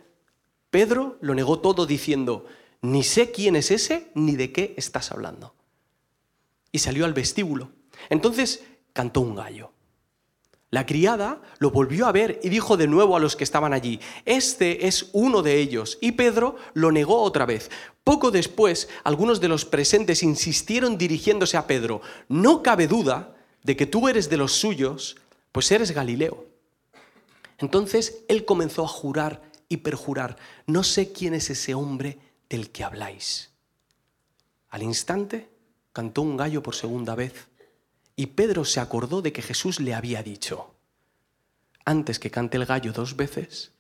Pedro 0.70 1.18
lo 1.22 1.34
negó 1.34 1.60
todo 1.60 1.86
diciendo, 1.86 2.46
ni 2.82 3.04
sé 3.04 3.32
quién 3.32 3.56
es 3.56 3.72
ese 3.72 4.12
ni 4.16 4.36
de 4.36 4.52
qué 4.52 4.74
estás 4.76 5.12
hablando. 5.12 5.56
Y 6.74 6.80
salió 6.80 7.06
al 7.06 7.14
vestíbulo. 7.14 7.70
Entonces 8.10 8.64
cantó 8.92 9.22
un 9.22 9.36
gallo. 9.36 9.72
La 10.70 10.86
criada 10.86 11.42
lo 11.60 11.72
volvió 11.72 12.08
a 12.08 12.12
ver 12.12 12.40
y 12.44 12.50
dijo 12.50 12.76
de 12.76 12.88
nuevo 12.88 13.16
a 13.16 13.22
los 13.22 13.36
que 13.36 13.46
estaban 13.46 13.74
allí, 13.74 14.02
Este 14.26 14.88
es 14.88 15.10
uno 15.14 15.42
de 15.42 15.60
ellos. 15.60 15.98
Y 16.02 16.14
Pedro 16.14 16.58
lo 16.74 16.92
negó 16.92 17.22
otra 17.22 17.46
vez. 17.46 17.72
Poco 18.04 18.32
después, 18.32 18.90
algunos 19.04 19.40
de 19.40 19.48
los 19.48 19.64
presentes 19.64 20.24
insistieron 20.24 20.98
dirigiéndose 20.98 21.56
a 21.56 21.68
Pedro, 21.68 22.02
No 22.28 22.64
cabe 22.64 22.88
duda 22.88 23.36
de 23.64 23.78
que 23.78 23.86
tú 23.86 24.10
eres 24.10 24.30
de 24.30 24.38
los 24.38 24.54
suyos, 24.54 25.16
pues 25.54 25.72
eres 25.72 25.92
Galileo. 25.92 26.46
Entonces 27.60 28.24
él 28.28 28.44
comenzó 28.44 28.84
a 28.84 28.90
jurar 28.90 29.42
y 29.70 29.78
perjurar, 29.78 30.38
No 30.66 30.84
sé 30.84 31.14
quién 31.14 31.34
es 31.34 31.50
ese 31.50 31.76
hombre 31.76 32.20
del 32.50 32.72
que 32.72 32.84
habláis. 32.84 33.52
Al 34.70 34.84
instante 34.84 35.50
cantó 35.94 36.24
un 36.24 36.36
gallo 36.36 36.62
por 36.62 36.76
segunda 36.76 37.16
vez 37.16 37.48
y 38.20 38.26
Pedro 38.26 38.66
se 38.66 38.80
acordó 38.80 39.22
de 39.22 39.32
que 39.32 39.44
Jesús 39.44 39.80
le 39.80 39.94
había 39.94 40.24
dicho, 40.24 40.76
antes 41.86 42.18
que 42.18 42.32
cante 42.32 42.58
el 42.58 42.66
gallo 42.66 42.92
dos 42.92 43.16
veces, 43.16 43.74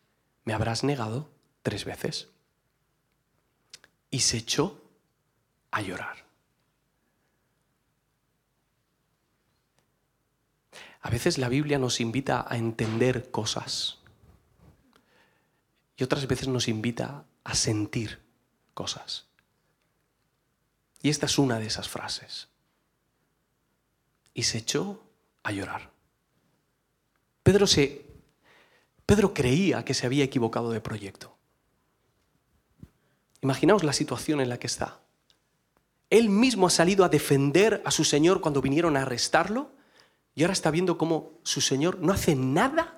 me 0.45 0.53
habrás 0.53 0.83
negado 0.83 1.31
tres 1.63 1.85
veces. 1.85 2.29
Y 4.11 4.19
se 4.19 4.37
echó 4.37 4.79
a 5.71 5.81
llorar. 5.81 6.23
A 11.01 11.09
veces 11.09 11.39
la 11.39 11.49
Biblia 11.49 11.79
nos 11.79 11.99
invita 11.99 12.45
a 12.47 12.57
entender 12.57 13.31
cosas 13.31 13.97
y 15.97 16.03
otras 16.03 16.27
veces 16.27 16.47
nos 16.47 16.67
invita 16.67 17.25
a 17.43 17.55
sentir 17.55 18.21
cosas. 18.75 19.25
Y 21.01 21.09
esta 21.09 21.25
es 21.25 21.39
una 21.39 21.57
de 21.57 21.65
esas 21.65 21.89
frases 21.89 22.49
y 24.37 24.43
se 24.43 24.59
echó 24.59 25.03
a 25.41 25.51
llorar. 25.51 25.89
Pedro, 27.41 27.65
se, 27.65 28.05
Pedro 29.03 29.33
creía 29.33 29.83
que 29.83 29.95
se 29.95 30.05
había 30.05 30.23
equivocado 30.23 30.69
de 30.69 30.79
proyecto. 30.79 31.35
Imaginaos 33.41 33.83
la 33.83 33.93
situación 33.93 34.39
en 34.39 34.49
la 34.49 34.59
que 34.59 34.67
está. 34.67 34.99
Él 36.11 36.29
mismo 36.29 36.67
ha 36.67 36.69
salido 36.69 37.03
a 37.03 37.09
defender 37.09 37.81
a 37.83 37.89
su 37.89 38.03
Señor 38.03 38.39
cuando 38.39 38.61
vinieron 38.61 38.95
a 38.95 39.01
arrestarlo 39.01 39.71
y 40.35 40.43
ahora 40.43 40.53
está 40.53 40.69
viendo 40.69 40.99
cómo 40.99 41.39
su 41.41 41.59
Señor 41.59 41.97
no 41.97 42.13
hace 42.13 42.35
nada 42.35 42.93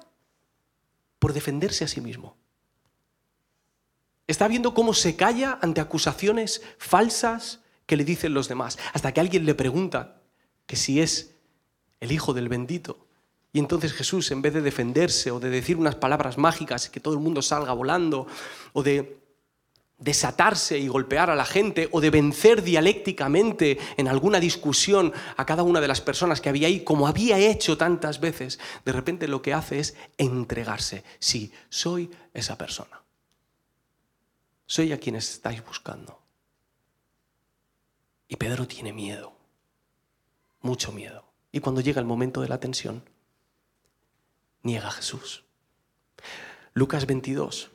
por 1.20 1.32
defenderse 1.32 1.86
a 1.86 1.88
sí 1.88 2.02
mismo. 2.02 2.36
Está 4.28 4.50
viendo 4.50 4.74
cómo 4.74 4.94
se 4.94 5.16
calla 5.16 5.58
ante 5.62 5.80
acusaciones 5.80 6.62
falsas 6.78 7.62
que 7.86 7.96
le 7.96 8.04
dicen 8.04 8.34
los 8.34 8.50
demás, 8.50 8.78
hasta 8.92 9.14
que 9.14 9.22
alguien 9.22 9.46
le 9.46 9.56
pregunta, 9.56 10.19
que 10.70 10.76
si 10.76 11.02
es 11.02 11.32
el 12.00 12.12
Hijo 12.12 12.32
del 12.32 12.48
bendito. 12.48 13.08
Y 13.52 13.58
entonces 13.58 13.92
Jesús, 13.92 14.30
en 14.30 14.44
vez 14.44 14.54
de 14.54 14.62
defenderse 14.62 15.32
o 15.32 15.40
de 15.40 15.50
decir 15.50 15.78
unas 15.78 15.96
palabras 15.96 16.38
mágicas 16.38 16.92
que 16.92 17.00
todo 17.00 17.16
el 17.16 17.20
mundo 17.20 17.42
salga 17.42 17.74
volando, 17.74 18.28
o 18.74 18.84
de 18.84 19.18
desatarse 19.98 20.78
y 20.78 20.88
golpear 20.88 21.32
a 21.32 21.36
la 21.36 21.46
gente, 21.46 21.90
o 21.92 22.00
de 22.00 22.12
vencer 22.12 22.62
dialécticamente 22.62 23.80
en 23.98 24.08
alguna 24.08 24.40
discusión 24.40 25.12
a 25.38 25.44
cada 25.44 25.64
una 25.64 25.82
de 25.82 25.88
las 25.88 26.02
personas 26.02 26.40
que 26.40 26.50
había 26.50 26.68
ahí, 26.68 26.84
como 26.84 27.08
había 27.08 27.40
hecho 27.40 27.76
tantas 27.76 28.20
veces, 28.20 28.60
de 28.86 28.92
repente 28.92 29.28
lo 29.28 29.42
que 29.42 29.56
hace 29.56 29.80
es 29.80 29.96
entregarse. 30.20 31.04
Sí, 31.18 31.52
soy 31.70 32.12
esa 32.32 32.60
persona. 32.60 33.02
Soy 34.68 34.92
a 34.92 35.00
quien 35.00 35.16
estáis 35.16 35.66
buscando. 35.66 36.22
Y 38.28 38.36
Pedro 38.36 38.68
tiene 38.68 38.94
miedo 38.94 39.39
mucho 40.62 40.92
miedo. 40.92 41.26
Y 41.52 41.60
cuando 41.60 41.82
llega 41.82 42.00
el 42.00 42.06
momento 42.06 42.42
de 42.42 42.50
la 42.50 42.60
tensión, 42.60 43.04
niega 44.64 44.88
a 44.88 44.92
Jesús. 44.92 45.44
Lucas 46.74 47.06
22 47.06 47.72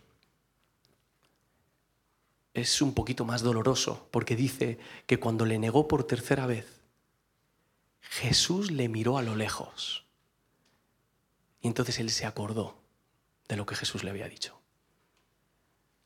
es 2.55 2.81
un 2.81 2.95
poquito 2.95 3.25
más 3.25 3.43
doloroso 3.43 4.09
porque 4.11 4.37
dice 4.37 4.79
que 5.07 5.19
cuando 5.19 5.45
le 5.45 5.59
negó 5.59 5.88
por 5.88 6.05
tercera 6.05 6.47
vez, 6.47 6.81
Jesús 8.00 8.71
le 8.71 8.88
miró 8.88 9.19
a 9.19 9.23
lo 9.23 9.35
lejos. 9.35 10.05
Y 11.61 11.67
entonces 11.67 11.99
él 11.99 12.11
se 12.11 12.26
acordó 12.26 12.76
de 13.49 13.57
lo 13.57 13.67
que 13.67 13.75
Jesús 13.75 14.05
le 14.05 14.11
había 14.11 14.29
dicho. 14.29 14.61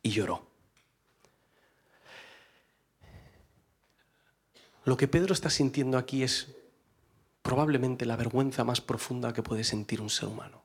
Y 0.03 0.11
lloró. 0.11 0.47
Lo 4.85 4.97
que 4.97 5.09
Pedro 5.09 5.35
está 5.35 5.51
sintiendo 5.51 5.99
aquí 5.99 6.23
es 6.23 6.55
probablemente 7.43 8.07
la 8.07 8.17
vergüenza 8.17 8.65
más 8.65 8.81
profunda 8.81 9.33
que 9.33 9.43
puede 9.43 9.65
sentir 9.65 10.01
un 10.01 10.11
ser 10.11 10.29
humano. 10.29 10.63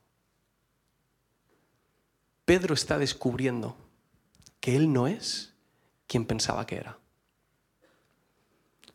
Pedro 2.45 2.73
está 2.73 2.97
descubriendo 2.97 3.77
que 4.59 4.75
él 4.75 4.91
no 4.91 5.07
es 5.07 5.53
quien 6.07 6.25
pensaba 6.25 6.65
que 6.65 6.75
era. 6.75 6.97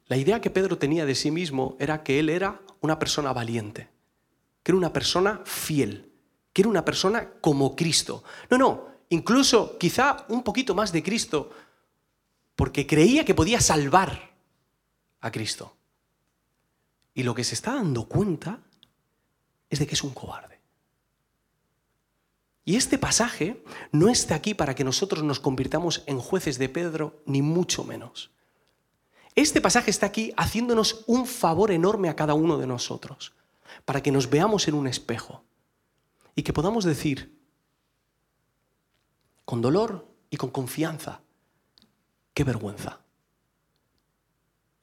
La 0.06 0.16
idea 0.16 0.40
que 0.40 0.50
Pedro 0.50 0.78
tenía 0.78 1.06
de 1.06 1.14
sí 1.14 1.30
mismo 1.30 1.76
era 1.78 2.02
que 2.02 2.18
él 2.18 2.28
era 2.30 2.60
una 2.80 2.98
persona 2.98 3.32
valiente, 3.32 3.88
que 4.62 4.72
era 4.72 4.78
una 4.78 4.92
persona 4.92 5.42
fiel, 5.44 6.12
que 6.52 6.62
era 6.62 6.68
una 6.68 6.84
persona 6.84 7.30
como 7.40 7.76
Cristo. 7.76 8.24
No, 8.50 8.58
no, 8.58 8.88
incluso 9.10 9.78
quizá 9.78 10.24
un 10.28 10.42
poquito 10.42 10.74
más 10.74 10.92
de 10.92 11.02
Cristo, 11.02 11.50
porque 12.56 12.86
creía 12.86 13.24
que 13.24 13.34
podía 13.34 13.60
salvar 13.60 14.36
a 15.20 15.30
Cristo. 15.30 15.77
Y 17.18 17.24
lo 17.24 17.34
que 17.34 17.42
se 17.42 17.56
está 17.56 17.74
dando 17.74 18.04
cuenta 18.04 18.60
es 19.68 19.80
de 19.80 19.88
que 19.88 19.94
es 19.94 20.04
un 20.04 20.14
cobarde. 20.14 20.60
Y 22.64 22.76
este 22.76 22.96
pasaje 22.96 23.60
no 23.90 24.08
está 24.08 24.36
aquí 24.36 24.54
para 24.54 24.76
que 24.76 24.84
nosotros 24.84 25.24
nos 25.24 25.40
convirtamos 25.40 26.04
en 26.06 26.20
jueces 26.20 26.58
de 26.58 26.68
Pedro, 26.68 27.20
ni 27.26 27.42
mucho 27.42 27.82
menos. 27.82 28.30
Este 29.34 29.60
pasaje 29.60 29.90
está 29.90 30.06
aquí 30.06 30.32
haciéndonos 30.36 31.02
un 31.08 31.26
favor 31.26 31.72
enorme 31.72 32.08
a 32.08 32.14
cada 32.14 32.34
uno 32.34 32.56
de 32.56 32.68
nosotros, 32.68 33.32
para 33.84 34.00
que 34.00 34.12
nos 34.12 34.30
veamos 34.30 34.68
en 34.68 34.74
un 34.74 34.86
espejo 34.86 35.42
y 36.36 36.44
que 36.44 36.52
podamos 36.52 36.84
decir, 36.84 37.36
con 39.44 39.60
dolor 39.60 40.06
y 40.30 40.36
con 40.36 40.50
confianza, 40.50 41.20
qué 42.32 42.44
vergüenza. 42.44 43.00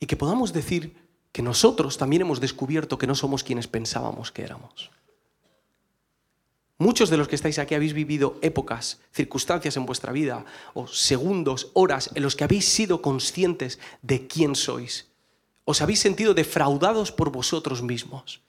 Y 0.02 0.06
que 0.06 0.18
podamos 0.18 0.52
decir 0.52 1.05
que 1.36 1.42
nosotros 1.42 1.98
también 1.98 2.22
hemos 2.22 2.40
descubierto 2.40 2.98
que 2.98 3.08
no 3.08 3.14
somos 3.14 3.44
quienes 3.44 3.68
pensábamos 3.68 4.32
que 4.32 4.42
éramos. 4.42 4.90
Muchos 6.78 7.10
de 7.10 7.18
los 7.18 7.28
que 7.28 7.36
estáis 7.36 7.60
aquí 7.60 7.76
habéis 7.76 7.92
vivido 7.92 8.40
épocas, 8.42 9.02
circunstancias 9.12 9.76
en 9.76 9.86
vuestra 9.86 10.14
vida, 10.14 10.46
o 10.74 10.88
segundos, 10.88 11.72
horas, 11.74 12.10
en 12.16 12.24
los 12.24 12.38
que 12.38 12.46
habéis 12.46 12.70
sido 12.70 13.02
conscientes 13.02 13.80
de 14.02 14.28
quién 14.28 14.56
sois. 14.56 15.10
Os 15.66 15.82
habéis 15.82 16.00
sentido 16.00 16.34
defraudados 16.34 17.12
por 17.12 17.34
vosotros 17.34 17.82
mismos. 17.82 18.40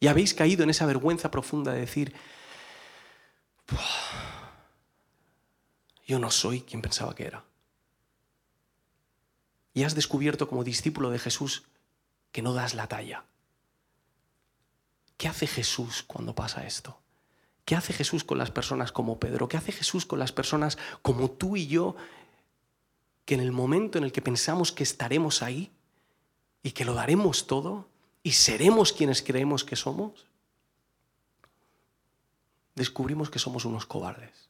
Y 0.00 0.06
habéis 0.06 0.32
caído 0.32 0.62
en 0.62 0.70
esa 0.70 0.86
vergüenza 0.86 1.30
profunda 1.30 1.74
de 1.74 1.80
decir, 1.80 2.14
yo 6.06 6.18
no 6.18 6.30
soy 6.30 6.62
quien 6.62 6.80
pensaba 6.80 7.14
que 7.14 7.26
era. 7.26 7.44
Y 9.74 9.82
has 9.82 9.94
descubierto 9.94 10.48
como 10.48 10.64
discípulo 10.64 11.10
de 11.10 11.18
Jesús 11.18 11.64
que 12.32 12.42
no 12.42 12.52
das 12.52 12.74
la 12.74 12.86
talla. 12.86 13.24
¿Qué 15.16 15.28
hace 15.28 15.46
Jesús 15.46 16.02
cuando 16.02 16.34
pasa 16.34 16.66
esto? 16.66 16.98
¿Qué 17.64 17.76
hace 17.76 17.92
Jesús 17.92 18.24
con 18.24 18.38
las 18.38 18.50
personas 18.50 18.90
como 18.90 19.20
Pedro? 19.20 19.48
¿Qué 19.48 19.56
hace 19.56 19.72
Jesús 19.72 20.06
con 20.06 20.18
las 20.18 20.32
personas 20.32 20.78
como 21.02 21.30
tú 21.30 21.56
y 21.56 21.66
yo 21.66 21.94
que 23.24 23.34
en 23.34 23.40
el 23.40 23.52
momento 23.52 23.98
en 23.98 24.04
el 24.04 24.12
que 24.12 24.22
pensamos 24.22 24.72
que 24.72 24.82
estaremos 24.82 25.42
ahí 25.42 25.70
y 26.62 26.72
que 26.72 26.84
lo 26.84 26.94
daremos 26.94 27.46
todo 27.46 27.88
y 28.22 28.32
seremos 28.32 28.92
quienes 28.92 29.22
creemos 29.22 29.62
que 29.62 29.76
somos, 29.76 30.26
descubrimos 32.74 33.30
que 33.30 33.38
somos 33.38 33.64
unos 33.64 33.86
cobardes? 33.86 34.48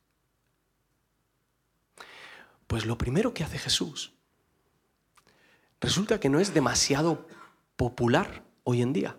Pues 2.67 2.87
lo 2.87 2.97
primero 2.97 3.35
que 3.35 3.43
hace 3.43 3.59
Jesús 3.59 4.13
resulta 5.81 6.21
que 6.21 6.29
no 6.29 6.39
es 6.39 6.55
demasiado 6.55 7.27
popular 7.81 8.43
hoy 8.65 8.83
en 8.83 8.93
día. 8.93 9.17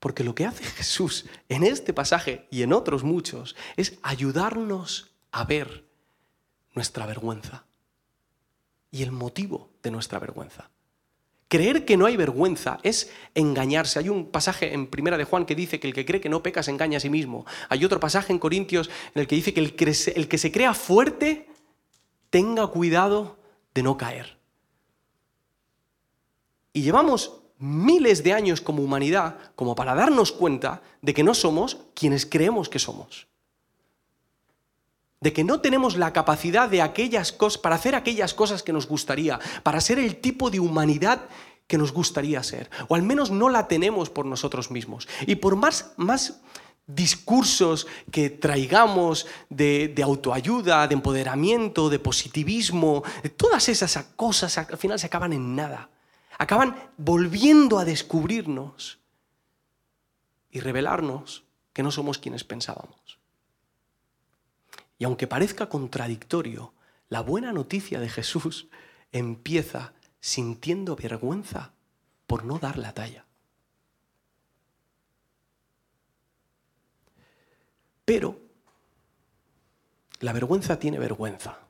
Porque 0.00 0.24
lo 0.24 0.34
que 0.34 0.46
hace 0.46 0.64
Jesús 0.64 1.26
en 1.48 1.62
este 1.62 1.92
pasaje 1.92 2.48
y 2.50 2.62
en 2.62 2.72
otros 2.72 3.04
muchos 3.04 3.54
es 3.76 4.00
ayudarnos 4.02 5.12
a 5.30 5.44
ver 5.44 5.84
nuestra 6.74 7.06
vergüenza 7.06 7.64
y 8.90 9.04
el 9.04 9.12
motivo 9.12 9.70
de 9.80 9.92
nuestra 9.92 10.18
vergüenza. 10.18 10.70
Creer 11.46 11.84
que 11.84 11.96
no 11.96 12.06
hay 12.06 12.16
vergüenza 12.16 12.80
es 12.82 13.12
engañarse. 13.36 14.00
Hay 14.00 14.08
un 14.08 14.32
pasaje 14.32 14.74
en 14.74 14.88
Primera 14.88 15.16
de 15.16 15.22
Juan 15.22 15.46
que 15.46 15.54
dice 15.54 15.78
que 15.78 15.86
el 15.86 15.94
que 15.94 16.04
cree 16.04 16.20
que 16.20 16.28
no 16.28 16.42
peca 16.42 16.64
se 16.64 16.72
engaña 16.72 16.96
a 16.96 17.00
sí 17.00 17.10
mismo. 17.10 17.46
Hay 17.68 17.84
otro 17.84 18.00
pasaje 18.00 18.32
en 18.32 18.40
Corintios 18.40 18.90
en 19.14 19.20
el 19.20 19.28
que 19.28 19.36
dice 19.36 19.54
que 19.54 19.60
el 19.60 19.76
que 19.76 20.38
se, 20.38 20.50
crea 20.50 20.74
fuerte 20.74 21.48
tenga 22.28 22.66
cuidado 22.66 23.38
de 23.72 23.84
no 23.84 23.96
caer. 23.96 24.36
Y 26.72 26.82
llevamos 26.82 27.41
miles 27.62 28.24
de 28.24 28.32
años 28.32 28.60
como 28.60 28.82
humanidad 28.82 29.36
como 29.54 29.76
para 29.76 29.94
darnos 29.94 30.32
cuenta 30.32 30.82
de 31.00 31.14
que 31.14 31.22
no 31.22 31.32
somos 31.32 31.78
quienes 31.94 32.26
creemos 32.26 32.68
que 32.68 32.80
somos. 32.80 33.28
De 35.20 35.32
que 35.32 35.44
no 35.44 35.60
tenemos 35.60 35.96
la 35.96 36.12
capacidad 36.12 36.68
de 36.68 36.82
aquellas 36.82 37.30
cosas, 37.30 37.58
para 37.58 37.76
hacer 37.76 37.94
aquellas 37.94 38.34
cosas 38.34 38.64
que 38.64 38.72
nos 38.72 38.88
gustaría, 38.88 39.38
para 39.62 39.80
ser 39.80 40.00
el 40.00 40.16
tipo 40.16 40.50
de 40.50 40.58
humanidad 40.58 41.22
que 41.68 41.78
nos 41.78 41.92
gustaría 41.92 42.42
ser. 42.42 42.68
O 42.88 42.96
al 42.96 43.02
menos 43.02 43.30
no 43.30 43.48
la 43.48 43.68
tenemos 43.68 44.10
por 44.10 44.26
nosotros 44.26 44.72
mismos. 44.72 45.06
Y 45.28 45.36
por 45.36 45.54
más, 45.54 45.92
más 45.96 46.40
discursos 46.88 47.86
que 48.10 48.28
traigamos 48.28 49.28
de, 49.48 49.86
de, 49.86 50.02
autoayuda, 50.02 50.88
de 50.88 50.94
empoderamiento, 50.94 51.88
de 51.88 52.00
positivismo, 52.00 53.04
de 53.22 53.30
todas 53.30 53.68
esas 53.68 53.96
cosas 54.16 54.58
al 54.58 54.76
final 54.76 54.98
se 54.98 55.06
acaban 55.06 55.32
en 55.32 55.54
nada 55.54 55.88
acaban 56.42 56.90
volviendo 56.96 57.78
a 57.78 57.84
descubrirnos 57.84 58.98
y 60.50 60.60
revelarnos 60.60 61.44
que 61.72 61.82
no 61.82 61.90
somos 61.90 62.18
quienes 62.18 62.44
pensábamos. 62.44 63.18
Y 64.98 65.04
aunque 65.04 65.26
parezca 65.26 65.68
contradictorio, 65.68 66.74
la 67.08 67.20
buena 67.20 67.52
noticia 67.52 68.00
de 68.00 68.08
Jesús 68.08 68.68
empieza 69.12 69.92
sintiendo 70.20 70.96
vergüenza 70.96 71.72
por 72.26 72.44
no 72.44 72.58
dar 72.58 72.78
la 72.78 72.92
talla. 72.92 73.24
Pero 78.04 78.40
la 80.20 80.32
vergüenza 80.32 80.78
tiene 80.78 80.98
vergüenza. 80.98 81.60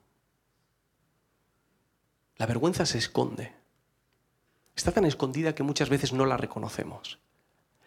La 2.36 2.46
vergüenza 2.46 2.86
se 2.86 2.98
esconde. 2.98 3.61
Está 4.74 4.92
tan 4.92 5.04
escondida 5.04 5.54
que 5.54 5.62
muchas 5.62 5.88
veces 5.88 6.12
no 6.12 6.26
la 6.26 6.36
reconocemos. 6.36 7.18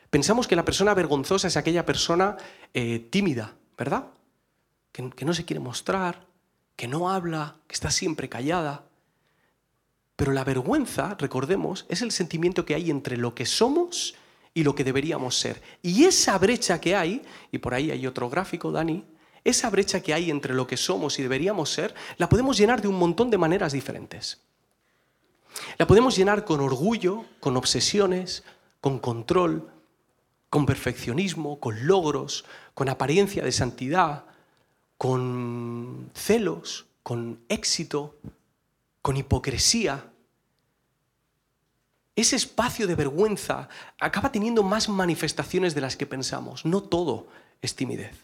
Pensamos 0.10 0.48
que 0.48 0.56
la 0.56 0.66
persona 0.66 0.94
vergonzosa 0.94 1.48
es 1.48 1.58
aquella 1.58 1.86
persona 1.86 2.38
eh, 2.74 3.00
tímida, 3.10 3.56
¿verdad? 3.78 4.08
Que, 4.92 5.10
que 5.10 5.26
no 5.26 5.34
se 5.34 5.46
quiere 5.46 5.60
mostrar, 5.60 6.26
que 6.76 6.88
no 6.88 7.10
habla, 7.10 7.58
que 7.68 7.74
está 7.74 7.92
siempre 7.92 8.30
callada. 8.30 8.86
Pero 10.16 10.32
la 10.32 10.44
vergüenza, 10.44 11.16
recordemos, 11.20 11.86
es 11.90 12.02
el 12.02 12.12
sentimiento 12.12 12.66
que 12.66 12.76
hay 12.76 12.90
entre 12.90 13.18
lo 13.18 13.36
que 13.36 13.46
somos 13.46 14.16
y 14.54 14.64
lo 14.64 14.74
que 14.74 14.86
deberíamos 14.86 15.38
ser. 15.38 15.62
Y 15.82 16.06
esa 16.06 16.38
brecha 16.38 16.80
que 16.80 16.96
hay, 16.96 17.22
y 17.52 17.58
por 17.58 17.74
ahí 17.74 17.92
hay 17.92 18.08
otro 18.08 18.30
gráfico, 18.30 18.72
Dani, 18.72 19.04
esa 19.44 19.70
brecha 19.70 20.02
que 20.02 20.14
hay 20.14 20.32
entre 20.32 20.54
lo 20.54 20.66
que 20.66 20.78
somos 20.78 21.20
y 21.20 21.24
deberíamos 21.24 21.70
ser, 21.70 21.94
la 22.18 22.30
podemos 22.30 22.58
llenar 22.58 22.82
de 22.82 22.88
un 22.88 22.98
montón 22.98 23.30
de 23.30 23.38
maneras 23.38 23.74
diferentes. 23.74 24.45
La 25.78 25.88
podemos 25.88 26.16
llenar 26.16 26.46
con 26.46 26.60
orgullo, 26.60 27.26
con 27.40 27.58
obsesiones, 27.58 28.44
con 28.82 29.00
control, 29.00 29.70
con 30.50 30.66
perfeccionismo, 30.66 31.60
con 31.60 31.88
logros, 31.88 32.46
con 32.74 32.90
apariencia 32.90 33.44
de 33.44 33.52
santidad, 33.52 34.26
con 34.98 36.12
celos, 36.14 36.86
con 37.04 37.40
éxito, 37.50 38.18
con 39.02 39.18
hipocresía. 39.18 40.12
Ese 42.16 42.36
espacio 42.38 42.88
de 42.88 42.96
vergüenza 42.96 43.68
acaba 44.00 44.32
teniendo 44.32 44.64
más 44.64 44.88
manifestaciones 44.88 45.76
de 45.76 45.82
las 45.82 45.98
que 45.98 46.06
pensamos. 46.06 46.66
No 46.66 46.82
todo 46.82 47.28
es 47.62 47.76
timidez. 47.76 48.16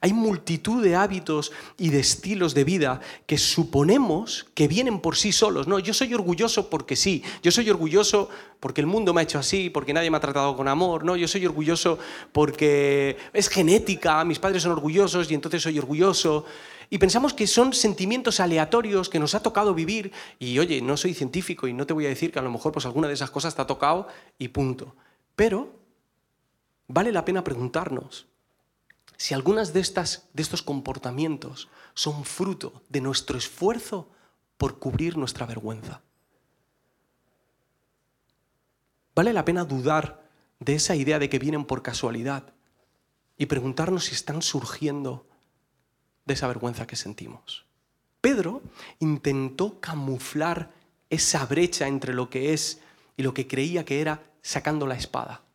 Hay 0.00 0.12
multitud 0.12 0.82
de 0.82 0.94
hábitos 0.94 1.52
y 1.78 1.88
de 1.88 2.00
estilos 2.00 2.54
de 2.54 2.64
vida 2.64 3.00
que 3.26 3.38
suponemos 3.38 4.46
que 4.54 4.68
vienen 4.68 5.00
por 5.00 5.16
sí 5.16 5.32
solos. 5.32 5.66
No, 5.66 5.78
yo 5.78 5.94
soy 5.94 6.12
orgulloso 6.12 6.68
porque 6.68 6.96
sí. 6.96 7.22
Yo 7.42 7.50
soy 7.50 7.70
orgulloso 7.70 8.28
porque 8.60 8.82
el 8.82 8.86
mundo 8.86 9.14
me 9.14 9.20
ha 9.20 9.24
hecho 9.24 9.38
así, 9.38 9.70
porque 9.70 9.94
nadie 9.94 10.10
me 10.10 10.18
ha 10.18 10.20
tratado 10.20 10.54
con 10.56 10.68
amor. 10.68 11.04
No, 11.04 11.16
yo 11.16 11.26
soy 11.26 11.46
orgulloso 11.46 11.98
porque 12.32 13.16
es 13.32 13.48
genética, 13.48 14.22
mis 14.24 14.38
padres 14.38 14.62
son 14.62 14.72
orgullosos 14.72 15.30
y 15.30 15.34
entonces 15.34 15.62
soy 15.62 15.78
orgulloso. 15.78 16.44
Y 16.90 16.98
pensamos 16.98 17.32
que 17.32 17.46
son 17.46 17.72
sentimientos 17.72 18.38
aleatorios 18.38 19.08
que 19.08 19.18
nos 19.18 19.34
ha 19.34 19.42
tocado 19.42 19.74
vivir. 19.74 20.12
Y 20.38 20.58
oye, 20.58 20.82
no 20.82 20.96
soy 20.96 21.14
científico 21.14 21.66
y 21.66 21.72
no 21.72 21.86
te 21.86 21.94
voy 21.94 22.06
a 22.06 22.10
decir 22.10 22.32
que 22.32 22.38
a 22.38 22.42
lo 22.42 22.50
mejor 22.50 22.72
pues 22.72 22.84
alguna 22.84 23.08
de 23.08 23.14
esas 23.14 23.30
cosas 23.30 23.54
te 23.54 23.62
ha 23.62 23.66
tocado 23.66 24.08
y 24.38 24.48
punto. 24.48 24.94
Pero 25.34 25.72
vale 26.86 27.12
la 27.12 27.24
pena 27.24 27.42
preguntarnos 27.42 28.26
si 29.16 29.34
algunas 29.34 29.72
de, 29.72 29.80
estas, 29.80 30.28
de 30.32 30.42
estos 30.42 30.62
comportamientos 30.62 31.68
son 31.94 32.24
fruto 32.24 32.82
de 32.88 33.00
nuestro 33.00 33.38
esfuerzo 33.38 34.10
por 34.56 34.78
cubrir 34.78 35.16
nuestra 35.16 35.46
vergüenza. 35.46 36.02
Vale 39.14 39.32
la 39.32 39.44
pena 39.44 39.64
dudar 39.64 40.28
de 40.60 40.74
esa 40.74 40.94
idea 40.94 41.18
de 41.18 41.28
que 41.28 41.38
vienen 41.38 41.64
por 41.64 41.82
casualidad 41.82 42.52
y 43.38 43.46
preguntarnos 43.46 44.04
si 44.04 44.14
están 44.14 44.42
surgiendo 44.42 45.26
de 46.24 46.34
esa 46.34 46.48
vergüenza 46.48 46.86
que 46.86 46.96
sentimos. 46.96 47.64
Pedro 48.20 48.62
intentó 48.98 49.80
camuflar 49.80 50.72
esa 51.08 51.46
brecha 51.46 51.86
entre 51.86 52.12
lo 52.12 52.28
que 52.28 52.52
es 52.52 52.80
y 53.16 53.22
lo 53.22 53.32
que 53.32 53.46
creía 53.46 53.84
que 53.84 54.00
era 54.00 54.22
sacando 54.42 54.86
la 54.86 54.96
espada. 54.96 55.45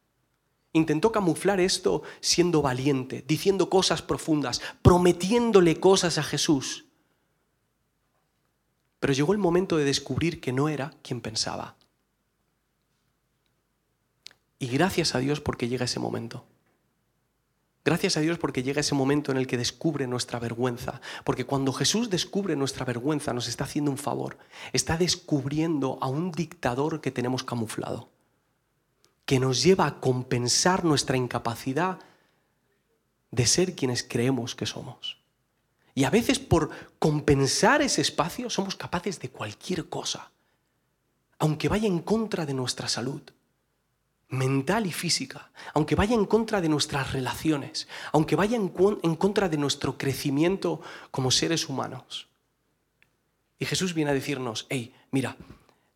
Intentó 0.73 1.11
camuflar 1.11 1.59
esto 1.59 2.03
siendo 2.21 2.61
valiente, 2.61 3.23
diciendo 3.27 3.69
cosas 3.69 4.01
profundas, 4.01 4.61
prometiéndole 4.81 5.79
cosas 5.79 6.17
a 6.17 6.23
Jesús. 6.23 6.85
Pero 8.99 9.13
llegó 9.13 9.33
el 9.33 9.39
momento 9.39 9.77
de 9.77 9.83
descubrir 9.83 10.39
que 10.39 10.53
no 10.53 10.69
era 10.69 10.93
quien 11.01 11.21
pensaba. 11.21 11.75
Y 14.59 14.67
gracias 14.67 15.15
a 15.15 15.19
Dios 15.19 15.41
porque 15.41 15.67
llega 15.67 15.85
ese 15.85 15.99
momento. 15.99 16.45
Gracias 17.83 18.15
a 18.15 18.19
Dios 18.19 18.37
porque 18.37 18.61
llega 18.61 18.81
ese 18.81 18.93
momento 18.93 19.31
en 19.31 19.39
el 19.39 19.47
que 19.47 19.57
descubre 19.57 20.05
nuestra 20.05 20.37
vergüenza. 20.37 21.01
Porque 21.23 21.45
cuando 21.45 21.73
Jesús 21.73 22.11
descubre 22.11 22.55
nuestra 22.55 22.85
vergüenza 22.85 23.33
nos 23.33 23.47
está 23.47 23.63
haciendo 23.63 23.89
un 23.89 23.97
favor. 23.97 24.37
Está 24.71 24.97
descubriendo 24.97 25.97
a 25.99 26.07
un 26.07 26.31
dictador 26.31 27.01
que 27.01 27.09
tenemos 27.09 27.43
camuflado. 27.43 28.09
Que 29.25 29.39
nos 29.39 29.63
lleva 29.63 29.85
a 29.85 29.99
compensar 29.99 30.83
nuestra 30.83 31.17
incapacidad 31.17 31.99
de 33.31 33.45
ser 33.45 33.75
quienes 33.75 34.03
creemos 34.03 34.55
que 34.55 34.65
somos. 34.65 35.17
Y 35.93 36.03
a 36.03 36.09
veces 36.09 36.39
por 36.39 36.69
compensar 36.99 37.81
ese 37.81 38.01
espacio 38.01 38.49
somos 38.49 38.75
capaces 38.75 39.19
de 39.19 39.29
cualquier 39.29 39.89
cosa. 39.89 40.31
Aunque 41.39 41.69
vaya 41.69 41.87
en 41.87 41.99
contra 41.99 42.45
de 42.45 42.53
nuestra 42.53 42.87
salud 42.87 43.21
mental 44.31 44.87
y 44.87 44.91
física, 44.91 45.51
aunque 45.73 45.95
vaya 45.95 46.15
en 46.15 46.25
contra 46.25 46.61
de 46.61 46.69
nuestras 46.69 47.11
relaciones, 47.11 47.87
aunque 48.13 48.37
vaya 48.37 48.55
en, 48.55 48.69
contra 48.69 49.49
de 49.49 49.57
nuestro 49.57 49.97
crecimiento 49.97 50.81
como 51.11 51.31
seres 51.31 51.67
humanos. 51.67 52.27
Y 53.59 53.65
Jesús 53.65 53.93
viene 53.93 54.11
a 54.11 54.13
decirnos, 54.13 54.65
hey, 54.69 54.95
mira, 55.11 55.35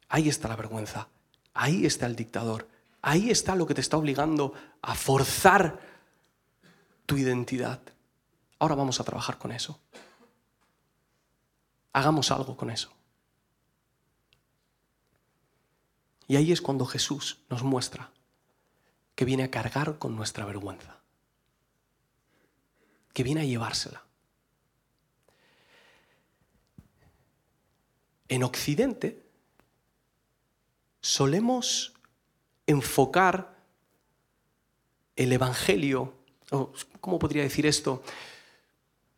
ahí 0.09 0.27
está 0.27 0.49
la 0.49 0.57
vergüenza, 0.57 1.07
ahí 1.53 1.85
está 1.85 2.05
el 2.05 2.15
dictador, 2.15 2.67
ahí 3.05 3.29
está 3.29 3.55
lo 3.55 3.67
que 3.67 3.75
te 3.75 3.81
está 3.81 3.97
obligando 3.97 4.53
a 4.81 4.95
forzar 4.95 5.79
tu 7.05 7.17
identidad. 7.17 7.79
Ahora 8.57 8.73
vamos 8.73 8.99
a 8.99 9.03
trabajar 9.03 9.37
con 9.37 9.51
eso. 9.51 9.79
Hagamos 11.93 12.31
algo 12.31 12.57
con 12.57 12.71
eso. 12.71 12.91
Y 16.27 16.35
ahí 16.35 16.51
es 16.51 16.61
cuando 16.61 16.87
Jesús 16.87 17.37
nos 17.47 17.61
muestra 17.61 18.09
que 19.13 19.23
viene 19.23 19.43
a 19.43 19.51
cargar 19.51 19.99
con 19.99 20.15
nuestra 20.15 20.43
vergüenza, 20.43 20.97
que 23.13 23.21
viene 23.21 23.41
a 23.41 23.45
llevársela. 23.45 24.03
En 28.29 28.41
Occidente 28.41 29.23
solemos 31.01 31.94
enfocar 32.67 33.55
el 35.15 35.31
Evangelio, 35.31 36.13
¿cómo 36.99 37.19
podría 37.19 37.43
decir 37.43 37.65
esto? 37.65 38.03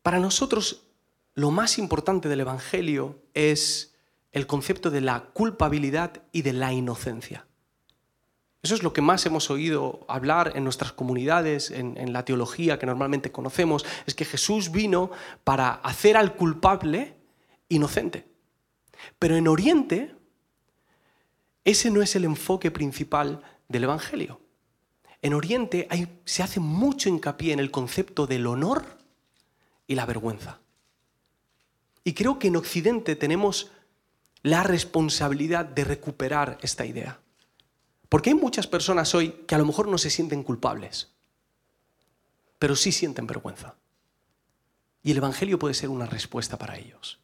Para 0.02 0.20
nosotros 0.20 0.84
lo 1.34 1.52
más 1.52 1.78
importante 1.78 2.30
del 2.30 2.40
Evangelio 2.40 3.20
es 3.36 3.94
el 4.32 4.48
concepto 4.48 4.90
de 4.90 5.02
la 5.02 5.26
culpabilidad 5.34 6.24
y 6.32 6.42
de 6.42 6.54
la 6.54 6.74
inocencia. 6.74 7.46
Eso 8.64 8.76
es 8.76 8.84
lo 8.84 8.92
que 8.92 9.02
más 9.02 9.26
hemos 9.26 9.50
oído 9.50 10.04
hablar 10.08 10.54
en 10.56 10.64
nuestras 10.64 10.92
comunidades, 10.92 11.72
en, 11.72 12.12
la 12.12 12.26
teología 12.26 12.80
que 12.80 12.86
normalmente 12.86 13.32
conocemos, 13.32 13.86
es 14.06 14.16
que 14.16 14.26
Jesús 14.26 14.72
vino 14.72 15.12
para 15.44 15.70
hacer 15.70 16.18
al 16.18 16.36
culpable 16.36 17.14
inocente. 17.70 18.28
Pero 19.20 19.36
en 19.36 19.48
Oriente, 19.48 20.16
ese 21.68 21.92
no 21.92 22.02
es 22.02 22.16
el 22.16 22.24
enfoque 22.24 22.72
principal 22.72 23.44
del 23.68 23.84
Evangelio. 23.84 24.40
En 25.22 25.34
Oriente 25.34 25.90
se 26.24 26.42
hace 26.42 26.62
mucho 26.62 27.10
hincapié 27.10 27.52
en 27.52 27.60
el 27.60 27.72
concepto 27.72 28.26
del 28.26 28.48
honor 28.48 28.86
y 29.86 29.96
la 29.96 30.06
vergüenza. 30.06 30.62
Y 32.06 32.14
creo 32.14 32.40
que 32.40 32.48
en 32.48 32.56
Occidente 32.56 33.18
tenemos 33.18 33.70
la 34.44 34.64
responsabilidad 34.64 35.66
de 35.66 35.84
recuperar 35.84 36.58
esta 36.62 36.86
idea. 36.86 37.20
Porque 38.08 38.30
hay 38.30 38.36
muchas 38.36 38.66
personas 38.66 39.14
hoy 39.14 39.32
que 39.46 39.56
a 39.56 39.58
lo 39.58 39.66
mejor 39.66 39.90
no 39.90 39.98
se 39.98 40.10
sienten 40.10 40.44
culpables, 40.44 41.12
pero 42.60 42.78
sí 42.78 42.94
sienten 42.94 43.28
vergüenza. 43.28 43.76
Y 45.04 45.12
el 45.12 45.18
Evangelio 45.18 45.60
puede 45.60 45.74
ser 45.74 45.90
una 45.90 46.06
respuesta 46.06 46.58
para 46.58 46.78
ellos. 46.78 47.20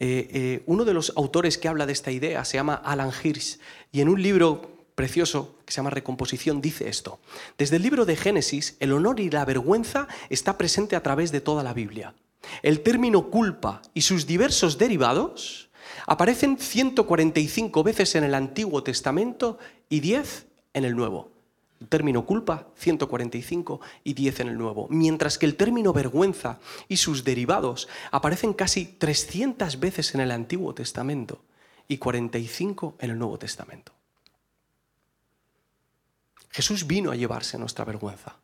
Eh, 0.00 0.28
eh, 0.32 0.62
uno 0.66 0.84
de 0.84 0.94
los 0.94 1.12
autores 1.16 1.58
que 1.58 1.68
habla 1.68 1.86
de 1.86 1.92
esta 1.92 2.10
idea 2.10 2.44
se 2.44 2.56
llama 2.56 2.74
Alan 2.74 3.12
Hirsch 3.22 3.58
y 3.92 4.00
en 4.00 4.08
un 4.08 4.22
libro 4.22 4.78
precioso 4.94 5.56
que 5.64 5.72
se 5.72 5.76
llama 5.76 5.90
Recomposición 5.90 6.60
dice 6.60 6.88
esto. 6.88 7.20
Desde 7.56 7.76
el 7.76 7.82
libro 7.82 8.04
de 8.04 8.16
Génesis, 8.16 8.76
el 8.80 8.92
honor 8.92 9.20
y 9.20 9.30
la 9.30 9.44
vergüenza 9.44 10.08
está 10.28 10.58
presente 10.58 10.96
a 10.96 11.02
través 11.02 11.30
de 11.30 11.40
toda 11.40 11.62
la 11.62 11.74
Biblia. 11.74 12.14
El 12.62 12.80
término 12.80 13.30
culpa 13.30 13.82
y 13.94 14.02
sus 14.02 14.26
diversos 14.26 14.78
derivados 14.78 15.68
Aparecen 16.06 16.58
145 16.58 17.82
veces 17.82 18.14
en 18.14 18.24
el 18.24 18.34
Antiguo 18.34 18.82
Testamento 18.82 19.58
y 19.88 20.00
10 20.00 20.46
en 20.74 20.84
el 20.84 20.96
Nuevo. 20.96 21.30
Término 21.88 22.26
culpa, 22.26 22.66
145 22.76 23.80
y 24.04 24.14
10 24.14 24.40
en 24.40 24.48
el 24.48 24.58
Nuevo. 24.58 24.88
Mientras 24.90 25.38
que 25.38 25.46
el 25.46 25.56
término 25.56 25.92
vergüenza 25.92 26.58
y 26.88 26.96
sus 26.96 27.24
derivados 27.24 27.88
aparecen 28.10 28.52
casi 28.52 28.84
300 28.84 29.78
veces 29.78 30.14
en 30.14 30.20
el 30.20 30.30
Antiguo 30.32 30.74
Testamento 30.74 31.40
y 31.86 31.98
45 31.98 32.96
en 32.98 33.10
el 33.10 33.18
Nuevo 33.18 33.38
Testamento. 33.38 33.92
Jesús 36.50 36.86
vino 36.86 37.12
a 37.12 37.16
llevarse 37.16 37.58
nuestra 37.58 37.84
vergüenza. 37.84 38.36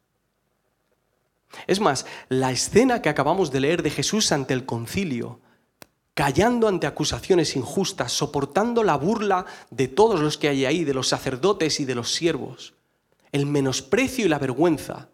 Es 1.67 1.81
más, 1.81 2.07
la 2.29 2.53
escena 2.53 3.03
que 3.03 3.09
acabamos 3.09 3.51
de 3.51 3.61
leer 3.61 3.83
de 3.83 3.91
Jesús 3.91 4.31
ante 4.33 4.55
el 4.55 4.65
concilio 4.65 5.41
callando 6.15 6.69
ante 6.69 6.87
acusaciones 6.87 7.57
injustas, 7.57 8.13
soportando 8.13 8.85
la 8.85 8.97
burla 8.97 9.47
de 9.71 9.89
todos 9.89 10.21
los 10.21 10.39
que 10.39 10.49
hay 10.49 10.65
ahí, 10.65 10.85
de 10.85 10.95
los 10.95 11.09
sacerdotes 11.09 11.81
y 11.81 11.85
de 11.85 11.97
los 11.97 12.13
siervos. 12.13 12.75
El 13.35 13.47
menosprecio 13.47 14.25
y 14.25 14.29
la 14.29 14.39
vergüenza 14.39 15.09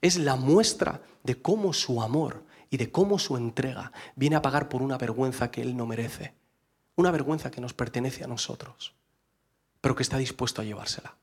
es 0.00 0.16
la 0.16 0.34
muestra 0.34 1.00
de 1.22 1.40
cómo 1.40 1.72
su 1.72 2.02
amor 2.02 2.44
y 2.70 2.76
de 2.76 2.90
cómo 2.90 3.20
su 3.20 3.36
entrega 3.36 3.92
viene 4.16 4.34
a 4.34 4.42
pagar 4.42 4.68
por 4.68 4.82
una 4.82 4.98
vergüenza 4.98 5.52
que 5.52 5.62
Él 5.62 5.76
no 5.76 5.86
merece, 5.86 6.34
una 6.96 7.12
vergüenza 7.12 7.52
que 7.52 7.60
nos 7.60 7.72
pertenece 7.72 8.24
a 8.24 8.26
nosotros, 8.26 8.96
pero 9.80 9.94
que 9.94 10.02
está 10.02 10.18
dispuesto 10.18 10.60
a 10.60 10.64
llevársela. 10.64 11.14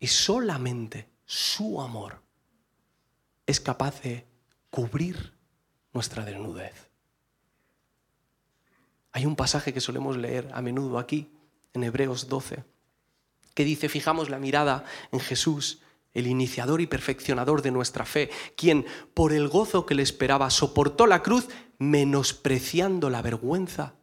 Y 0.00 0.08
solamente 0.08 1.08
su 1.24 1.80
amor 1.80 2.20
es 3.46 3.60
capaz 3.60 4.02
de 4.02 4.26
cubrir 4.68 5.32
nuestra 5.92 6.24
desnudez. 6.24 6.90
Hay 9.12 9.26
un 9.26 9.36
pasaje 9.36 9.72
que 9.72 9.80
solemos 9.80 10.16
leer 10.16 10.50
a 10.52 10.60
menudo 10.60 10.98
aquí, 10.98 11.30
en 11.72 11.84
Hebreos 11.84 12.26
12, 12.26 12.64
que 13.54 13.64
dice, 13.64 13.88
fijamos 13.88 14.30
la 14.30 14.38
mirada 14.38 14.84
en 15.12 15.20
Jesús, 15.20 15.80
el 16.12 16.26
iniciador 16.26 16.80
y 16.80 16.86
perfeccionador 16.86 17.62
de 17.62 17.70
nuestra 17.70 18.04
fe, 18.04 18.30
quien 18.56 18.86
por 19.14 19.32
el 19.32 19.48
gozo 19.48 19.86
que 19.86 19.94
le 19.94 20.02
esperaba 20.02 20.50
soportó 20.50 21.06
la 21.06 21.22
cruz 21.22 21.48
menospreciando 21.78 23.10
la 23.10 23.22
vergüenza 23.22 23.94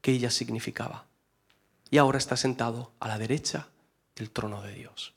que 0.00 0.12
ella 0.12 0.30
significaba. 0.30 1.06
Y 1.90 1.98
ahora 1.98 2.18
está 2.18 2.36
sentado 2.36 2.92
a 3.00 3.08
la 3.08 3.18
derecha 3.18 3.68
del 4.14 4.30
trono 4.30 4.62
de 4.62 4.72
Dios. 4.72 5.14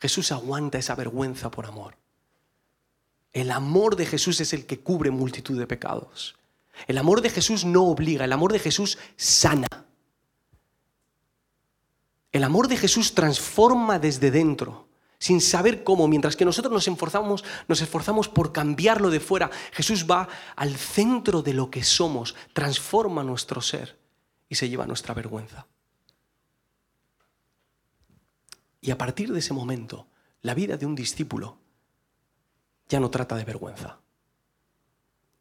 Jesús 0.00 0.32
aguanta 0.32 0.78
esa 0.78 0.94
vergüenza 0.94 1.50
por 1.50 1.66
amor. 1.66 1.96
El 3.32 3.50
amor 3.50 3.96
de 3.96 4.06
Jesús 4.06 4.40
es 4.40 4.52
el 4.52 4.66
que 4.66 4.80
cubre 4.80 5.10
multitud 5.10 5.58
de 5.58 5.66
pecados. 5.66 6.36
El 6.86 6.98
amor 6.98 7.20
de 7.20 7.30
Jesús 7.30 7.64
no 7.64 7.84
obliga, 7.84 8.24
el 8.24 8.32
amor 8.32 8.52
de 8.52 8.58
Jesús 8.58 8.98
sana. 9.16 9.66
El 12.32 12.44
amor 12.44 12.68
de 12.68 12.76
Jesús 12.76 13.14
transforma 13.14 13.98
desde 13.98 14.30
dentro, 14.30 14.88
sin 15.18 15.40
saber 15.40 15.82
cómo, 15.82 16.06
mientras 16.08 16.36
que 16.36 16.44
nosotros 16.44 16.72
nos 16.72 16.86
esforzamos, 16.86 17.44
nos 17.66 17.80
esforzamos 17.80 18.28
por 18.28 18.52
cambiarlo 18.52 19.10
de 19.10 19.20
fuera. 19.20 19.50
Jesús 19.72 20.06
va 20.08 20.28
al 20.56 20.76
centro 20.76 21.42
de 21.42 21.54
lo 21.54 21.70
que 21.70 21.82
somos, 21.82 22.34
transforma 22.52 23.24
nuestro 23.24 23.60
ser 23.60 23.98
y 24.48 24.54
se 24.54 24.68
lleva 24.68 24.86
nuestra 24.86 25.14
vergüenza. 25.14 25.66
Y 28.80 28.90
a 28.90 28.98
partir 28.98 29.32
de 29.32 29.40
ese 29.40 29.54
momento, 29.54 30.06
la 30.42 30.54
vida 30.54 30.76
de 30.76 30.86
un 30.86 30.94
discípulo 30.94 31.58
ya 32.88 33.00
no 33.00 33.10
trata 33.10 33.36
de 33.36 33.44
vergüenza 33.44 33.98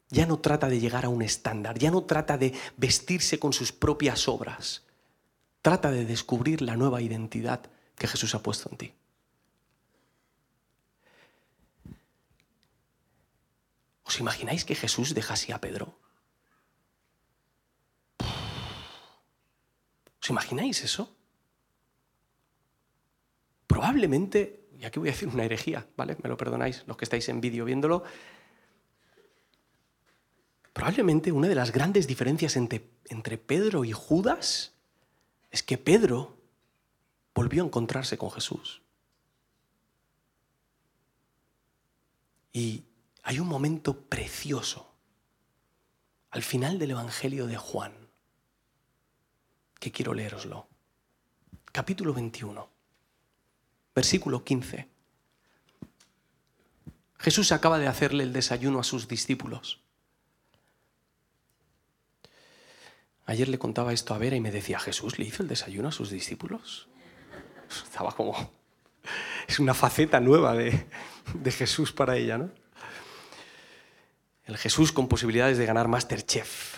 ya 0.10 0.26
no 0.26 0.40
trata 0.40 0.70
de 0.70 0.80
llegar 0.80 1.06
a 1.06 1.10
un 1.10 1.22
estándar, 1.22 1.78
ya 1.78 1.92
no 1.92 2.04
trata 2.04 2.38
de 2.38 2.54
vestirse 2.78 3.40
con 3.40 3.54
sus 3.54 3.72
propias 3.72 4.28
obras. 4.28 4.84
Trata 5.68 5.92
de 5.92 6.06
descubrir 6.06 6.62
la 6.62 6.78
nueva 6.78 7.02
identidad 7.02 7.60
que 7.98 8.08
Jesús 8.08 8.34
ha 8.36 8.42
puesto 8.42 8.70
en 8.72 8.78
ti. 8.78 8.94
¿Os 14.06 14.18
imagináis 14.18 14.64
que 14.64 14.76
Jesús 14.76 15.14
dejase 15.14 15.52
a 15.52 15.60
Pedro? 15.60 16.00
¿Os 20.22 20.30
imagináis 20.30 20.86
eso? 20.86 21.14
Probablemente, 23.68 24.70
y 24.80 24.86
aquí 24.86 25.00
voy 25.00 25.10
a 25.10 25.12
decir 25.12 25.28
una 25.28 25.44
herejía, 25.44 25.86
¿vale? 25.98 26.16
Me 26.24 26.30
lo 26.30 26.38
perdonáis 26.38 26.86
los 26.88 26.96
que 26.96 27.04
estáis 27.04 27.28
en 27.28 27.42
vídeo 27.42 27.66
viéndolo, 27.66 28.06
Probablemente 30.72 31.34
una 31.34 31.50
de 31.50 31.56
las 31.56 31.74
grandes 31.74 32.08
diferencias 32.08 32.56
entre, 32.56 32.88
entre 33.10 33.38
Pedro 33.38 33.84
y 33.84 33.92
Judas 33.92 34.77
es 35.52 35.64
que 35.64 35.78
Pedro 35.78 36.38
volvió 37.34 37.64
a 37.64 37.66
encontrarse 37.66 38.18
con 38.18 38.32
Jesús. 38.32 38.82
Y 42.52 42.84
hay 43.24 43.40
un 43.40 43.48
momento 43.48 44.02
precioso 44.02 44.92
al 46.32 46.44
final 46.44 46.80
del 46.80 46.92
Evangelio 46.92 47.48
de 47.48 47.58
Juan, 47.58 47.94
que 49.80 49.92
quiero 49.92 50.14
leeroslo. 50.14 50.68
Capítulo 51.72 52.14
21, 52.14 52.70
versículo 53.94 54.44
15. 54.44 54.88
Jesús 57.20 57.52
acaba 57.52 57.80
de 57.80 57.88
hacerle 57.88 58.24
el 58.24 58.34
desayuno 58.34 58.80
a 58.80 58.84
sus 58.84 59.08
discípulos. 59.08 59.82
Ayer 63.28 63.50
le 63.50 63.60
contaba 63.60 63.92
esto 63.92 64.14
a 64.14 64.18
Vera 64.18 64.38
y 64.38 64.42
me 64.42 64.52
decía, 64.52 64.80
Jesús 64.80 65.20
le 65.20 65.26
hizo 65.26 65.44
el 65.44 65.50
desayuno 65.50 65.90
a 65.90 65.92
sus 65.92 66.10
discípulos. 66.10 66.88
Estaba 67.70 68.12
como... 68.14 68.34
Es 69.48 69.60
una 69.60 69.74
faceta 69.74 70.20
nueva 70.20 70.54
de, 70.54 70.88
de 71.34 71.52
Jesús 71.52 71.94
para 71.94 72.18
ella, 72.18 72.38
¿no? 72.38 72.52
El 74.44 74.58
Jesús 74.58 74.92
con 74.92 75.08
posibilidades 75.08 75.58
de 75.58 75.66
ganar 75.66 75.88
Masterchef. 75.88 76.78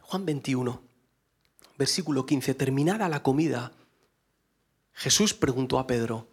Juan 0.00 0.24
21, 0.24 0.82
versículo 1.76 2.24
15. 2.24 2.54
Terminada 2.54 3.08
la 3.10 3.22
comida, 3.22 3.72
Jesús 4.94 5.34
preguntó 5.34 5.78
a 5.78 5.86
Pedro, 5.86 6.28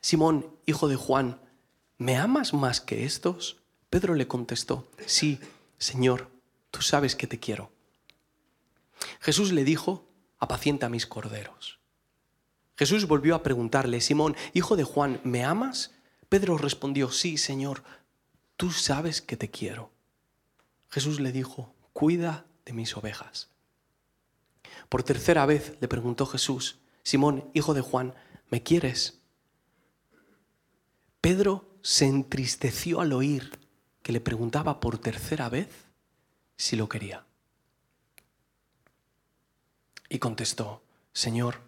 Simón, 0.00 0.56
hijo 0.66 0.88
de 0.88 0.96
Juan, 0.96 1.40
¿me 1.98 2.16
amas 2.16 2.54
más 2.54 2.80
que 2.80 3.04
estos? 3.04 3.57
Pedro 3.90 4.14
le 4.14 4.28
contestó, 4.28 4.86
sí, 5.06 5.40
Señor, 5.78 6.28
tú 6.70 6.82
sabes 6.82 7.16
que 7.16 7.26
te 7.26 7.40
quiero. 7.40 7.70
Jesús 9.20 9.52
le 9.52 9.64
dijo, 9.64 10.06
apacienta 10.38 10.88
mis 10.88 11.06
corderos. 11.06 11.78
Jesús 12.76 13.08
volvió 13.08 13.34
a 13.34 13.42
preguntarle, 13.42 14.00
Simón, 14.00 14.36
hijo 14.52 14.76
de 14.76 14.84
Juan, 14.84 15.20
¿me 15.24 15.44
amas? 15.44 15.92
Pedro 16.28 16.58
respondió, 16.58 17.10
sí, 17.10 17.38
Señor, 17.38 17.82
tú 18.56 18.70
sabes 18.70 19.22
que 19.22 19.36
te 19.36 19.50
quiero. 19.50 19.90
Jesús 20.90 21.18
le 21.20 21.32
dijo, 21.32 21.74
cuida 21.92 22.44
de 22.66 22.72
mis 22.74 22.96
ovejas. 22.96 23.48
Por 24.88 25.02
tercera 25.02 25.46
vez 25.46 25.76
le 25.80 25.88
preguntó 25.88 26.26
Jesús, 26.26 26.78
Simón, 27.02 27.50
hijo 27.54 27.74
de 27.74 27.80
Juan, 27.80 28.14
¿me 28.50 28.62
quieres? 28.62 29.20
Pedro 31.20 31.68
se 31.82 32.06
entristeció 32.06 33.00
al 33.00 33.12
oír 33.12 33.58
que 34.08 34.12
le 34.12 34.22
preguntaba 34.22 34.80
por 34.80 34.96
tercera 34.96 35.50
vez 35.50 35.68
si 36.56 36.76
lo 36.76 36.88
quería. 36.88 37.26
Y 40.08 40.18
contestó, 40.18 40.80
Señor, 41.12 41.60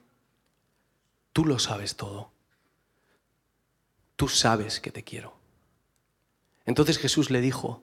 tú 1.35 1.45
lo 1.45 1.59
sabes 1.59 1.97
todo 1.97 2.33
tú 4.21 4.29
sabes 4.29 4.81
que 4.81 4.91
te 4.91 5.03
quiero. 5.03 5.33
Entonces 6.67 6.99
Jesús 6.99 7.31
le 7.31 7.41
dijo, 7.41 7.83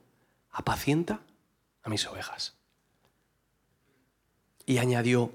apacienta 0.51 1.21
a 1.81 1.89
mis 1.89 2.05
ovejas. 2.05 2.53
Y 4.67 4.77
añadió, 4.77 5.31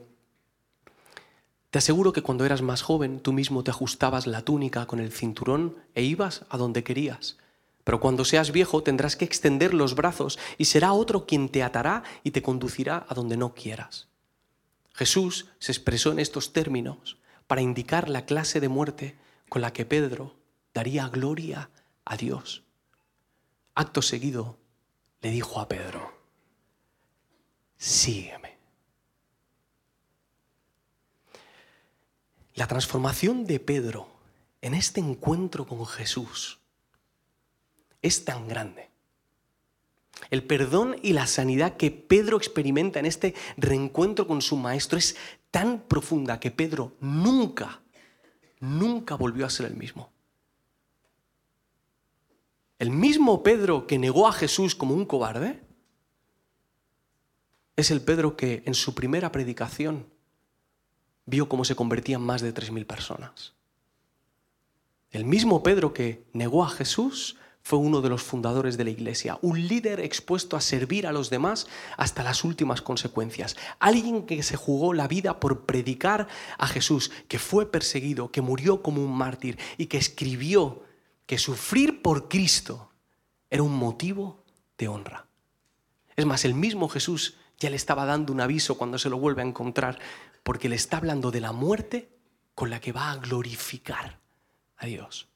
te 1.70 1.78
aseguro 1.78 2.12
que 2.12 2.22
cuando 2.22 2.44
eras 2.44 2.62
más 2.62 2.82
joven 2.82 3.18
tú 3.18 3.32
mismo 3.32 3.64
te 3.64 3.72
ajustabas 3.72 4.28
la 4.28 4.42
túnica 4.42 4.86
con 4.86 5.00
el 5.00 5.10
cinturón 5.10 5.76
e 5.96 6.04
ibas 6.04 6.44
a 6.50 6.56
donde 6.56 6.84
querías. 6.84 7.36
Pero 7.84 8.00
cuando 8.00 8.24
seas 8.24 8.52
viejo 8.52 8.82
tendrás 8.82 9.16
que 9.16 9.24
extender 9.24 9.74
los 9.74 9.94
brazos 9.94 10.38
y 10.58 10.66
será 10.66 10.92
otro 10.92 11.26
quien 11.26 11.48
te 11.48 11.62
atará 11.62 12.04
y 12.22 12.30
te 12.30 12.42
conducirá 12.42 13.06
a 13.08 13.14
donde 13.14 13.36
no 13.36 13.54
quieras. 13.54 14.08
Jesús 14.94 15.48
se 15.58 15.72
expresó 15.72 16.12
en 16.12 16.18
estos 16.18 16.52
términos 16.52 17.18
para 17.46 17.62
indicar 17.62 18.08
la 18.08 18.24
clase 18.24 18.60
de 18.60 18.68
muerte 18.68 19.16
con 19.48 19.62
la 19.62 19.72
que 19.72 19.84
Pedro 19.84 20.36
daría 20.72 21.08
gloria 21.08 21.70
a 22.04 22.16
Dios. 22.16 22.62
Acto 23.74 24.02
seguido 24.02 24.58
le 25.20 25.30
dijo 25.30 25.60
a 25.60 25.68
Pedro, 25.68 26.12
sígueme. 27.76 28.58
La 32.54 32.66
transformación 32.66 33.44
de 33.44 33.60
Pedro 33.60 34.08
en 34.60 34.74
este 34.74 35.00
encuentro 35.00 35.66
con 35.66 35.84
Jesús 35.86 36.61
es 38.02 38.24
tan 38.24 38.48
grande. 38.48 38.90
El 40.30 40.44
perdón 40.44 40.96
y 41.02 41.12
la 41.12 41.26
sanidad 41.26 41.76
que 41.76 41.90
Pedro 41.90 42.36
experimenta 42.36 42.98
en 42.98 43.06
este 43.06 43.34
reencuentro 43.56 44.26
con 44.26 44.42
su 44.42 44.56
maestro 44.56 44.98
es 44.98 45.16
tan 45.50 45.80
profunda 45.80 46.40
que 46.40 46.50
Pedro 46.50 46.96
nunca, 47.00 47.80
nunca 48.60 49.14
volvió 49.14 49.46
a 49.46 49.50
ser 49.50 49.66
el 49.66 49.76
mismo. 49.76 50.10
El 52.78 52.90
mismo 52.90 53.42
Pedro 53.42 53.86
que 53.86 53.98
negó 53.98 54.26
a 54.26 54.32
Jesús 54.32 54.74
como 54.74 54.94
un 54.94 55.06
cobarde 55.06 55.62
es 57.76 57.90
el 57.90 58.00
Pedro 58.00 58.36
que 58.36 58.62
en 58.66 58.74
su 58.74 58.94
primera 58.94 59.32
predicación 59.32 60.06
vio 61.26 61.48
cómo 61.48 61.64
se 61.64 61.76
convertían 61.76 62.22
más 62.22 62.42
de 62.42 62.52
3.000 62.52 62.86
personas. 62.86 63.52
El 65.10 65.24
mismo 65.24 65.62
Pedro 65.62 65.92
que 65.92 66.24
negó 66.32 66.64
a 66.64 66.70
Jesús 66.70 67.36
fue 67.62 67.78
uno 67.78 68.00
de 68.00 68.08
los 68.08 68.22
fundadores 68.22 68.76
de 68.76 68.84
la 68.84 68.90
iglesia, 68.90 69.38
un 69.40 69.66
líder 69.68 70.00
expuesto 70.00 70.56
a 70.56 70.60
servir 70.60 71.06
a 71.06 71.12
los 71.12 71.30
demás 71.30 71.68
hasta 71.96 72.24
las 72.24 72.44
últimas 72.44 72.82
consecuencias, 72.82 73.56
alguien 73.78 74.26
que 74.26 74.42
se 74.42 74.56
jugó 74.56 74.94
la 74.94 75.08
vida 75.08 75.38
por 75.38 75.64
predicar 75.64 76.26
a 76.58 76.66
Jesús, 76.66 77.12
que 77.28 77.38
fue 77.38 77.70
perseguido, 77.70 78.32
que 78.32 78.42
murió 78.42 78.82
como 78.82 79.02
un 79.02 79.16
mártir 79.16 79.58
y 79.78 79.86
que 79.86 79.98
escribió 79.98 80.82
que 81.26 81.38
sufrir 81.38 82.02
por 82.02 82.28
Cristo 82.28 82.90
era 83.48 83.62
un 83.62 83.76
motivo 83.76 84.44
de 84.76 84.88
honra. 84.88 85.26
Es 86.16 86.26
más, 86.26 86.44
el 86.44 86.54
mismo 86.54 86.88
Jesús 86.88 87.36
ya 87.58 87.70
le 87.70 87.76
estaba 87.76 88.04
dando 88.04 88.32
un 88.32 88.40
aviso 88.40 88.76
cuando 88.76 88.98
se 88.98 89.08
lo 89.08 89.18
vuelve 89.18 89.42
a 89.42 89.46
encontrar, 89.46 90.00
porque 90.42 90.68
le 90.68 90.76
está 90.76 90.96
hablando 90.96 91.30
de 91.30 91.40
la 91.40 91.52
muerte 91.52 92.10
con 92.54 92.70
la 92.70 92.80
que 92.80 92.92
va 92.92 93.12
a 93.12 93.16
glorificar 93.16 94.18
a 94.76 94.86
Dios. 94.86 95.31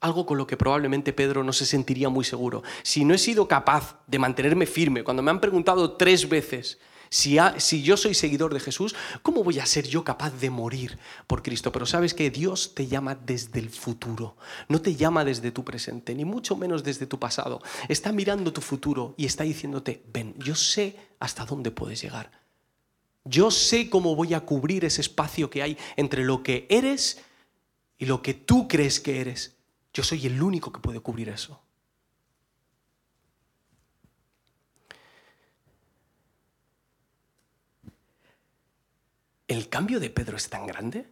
Algo 0.00 0.26
con 0.26 0.38
lo 0.38 0.46
que 0.46 0.56
probablemente 0.56 1.12
Pedro 1.12 1.42
no 1.42 1.52
se 1.52 1.66
sentiría 1.66 2.08
muy 2.08 2.24
seguro. 2.24 2.62
Si 2.82 3.04
no 3.04 3.14
he 3.14 3.18
sido 3.18 3.48
capaz 3.48 4.00
de 4.06 4.18
mantenerme 4.18 4.66
firme, 4.66 5.02
cuando 5.02 5.22
me 5.22 5.30
han 5.30 5.40
preguntado 5.40 5.92
tres 5.92 6.28
veces 6.28 6.78
si, 7.10 7.82
yo 7.82 7.96
soy 7.96 8.14
seguidor 8.14 8.52
de 8.52 8.60
Jesús, 8.60 8.94
¿cómo 9.22 9.42
voy 9.42 9.58
a 9.58 9.66
ser 9.66 9.86
yo 9.86 10.04
capaz 10.04 10.30
de 10.38 10.50
morir 10.50 10.98
por 11.26 11.42
Cristo? 11.42 11.72
Pero 11.72 11.86
sabes 11.86 12.12
que 12.12 12.30
Dios 12.30 12.74
te 12.74 12.86
llama 12.86 13.14
desde 13.14 13.60
el 13.60 13.70
futuro, 13.70 14.36
no 14.68 14.80
te 14.82 14.94
llama 14.94 15.24
desde 15.24 15.50
tu 15.50 15.64
presente, 15.64 16.14
ni 16.14 16.24
mucho 16.24 16.56
menos 16.56 16.84
desde 16.84 17.06
tu 17.06 17.18
pasado. 17.18 17.62
Está 17.88 18.12
mirando 18.12 18.52
tu 18.52 18.60
futuro 18.60 19.14
y 19.16 19.24
está 19.24 19.44
diciéndote, 19.44 20.02
ven, 20.12 20.34
yo 20.38 20.54
sé 20.54 20.96
hasta 21.18 21.46
dónde 21.46 21.70
puedes 21.70 22.02
llegar. 22.02 22.30
Yo 23.24 23.50
sé 23.50 23.90
cómo 23.90 24.14
voy 24.14 24.34
a 24.34 24.40
cubrir 24.40 24.84
ese 24.84 25.00
espacio 25.00 25.50
que 25.50 25.62
hay 25.62 25.78
entre 25.96 26.24
lo 26.24 26.42
que 26.42 26.66
eres 26.68 27.20
y 27.98 28.06
lo 28.06 28.22
que 28.22 28.34
tú 28.34 28.68
crees 28.68 29.00
que 29.00 29.20
eres. 29.20 29.57
Yo 29.92 30.02
soy 30.02 30.26
el 30.26 30.42
único 30.42 30.72
que 30.72 30.80
puede 30.80 31.00
cubrir 31.00 31.28
eso. 31.28 31.60
el 39.48 39.70
cambio 39.70 39.98
de 39.98 40.10
Pedro 40.10 40.36
es 40.36 40.50
tan 40.50 40.66
grande, 40.66 41.06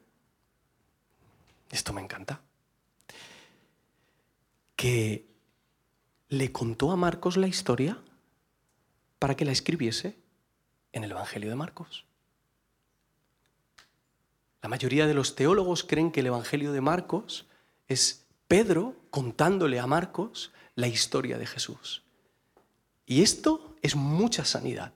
esto 1.70 1.92
me 1.94 2.02
encanta, 2.02 2.42
que 4.76 5.26
le 6.28 6.52
contó 6.52 6.92
a 6.92 6.96
Marcos 6.96 7.38
la 7.38 7.48
historia 7.48 7.98
para 9.18 9.34
que 9.34 9.46
la 9.46 9.52
escribiese 9.52 10.18
en 10.92 11.02
el 11.02 11.12
Evangelio 11.12 11.48
de 11.48 11.56
Marcos. 11.56 12.04
La 14.60 14.68
mayoría 14.68 15.06
de 15.06 15.14
los 15.14 15.34
teólogos 15.34 15.82
creen 15.82 16.12
que 16.12 16.20
el 16.20 16.26
Evangelio 16.26 16.72
de 16.72 16.80
Marcos 16.82 17.46
es 17.88 18.25
Pedro 18.48 18.94
contándole 19.10 19.80
a 19.80 19.86
Marcos 19.86 20.52
la 20.74 20.88
historia 20.88 21.38
de 21.38 21.46
Jesús. 21.46 22.02
Y 23.06 23.22
esto 23.22 23.76
es 23.82 23.96
mucha 23.96 24.44
sanidad. 24.44 24.92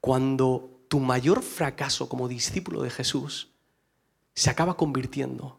Cuando 0.00 0.80
tu 0.88 1.00
mayor 1.00 1.42
fracaso 1.42 2.08
como 2.08 2.28
discípulo 2.28 2.82
de 2.82 2.90
Jesús 2.90 3.48
se 4.34 4.50
acaba 4.50 4.76
convirtiendo 4.76 5.58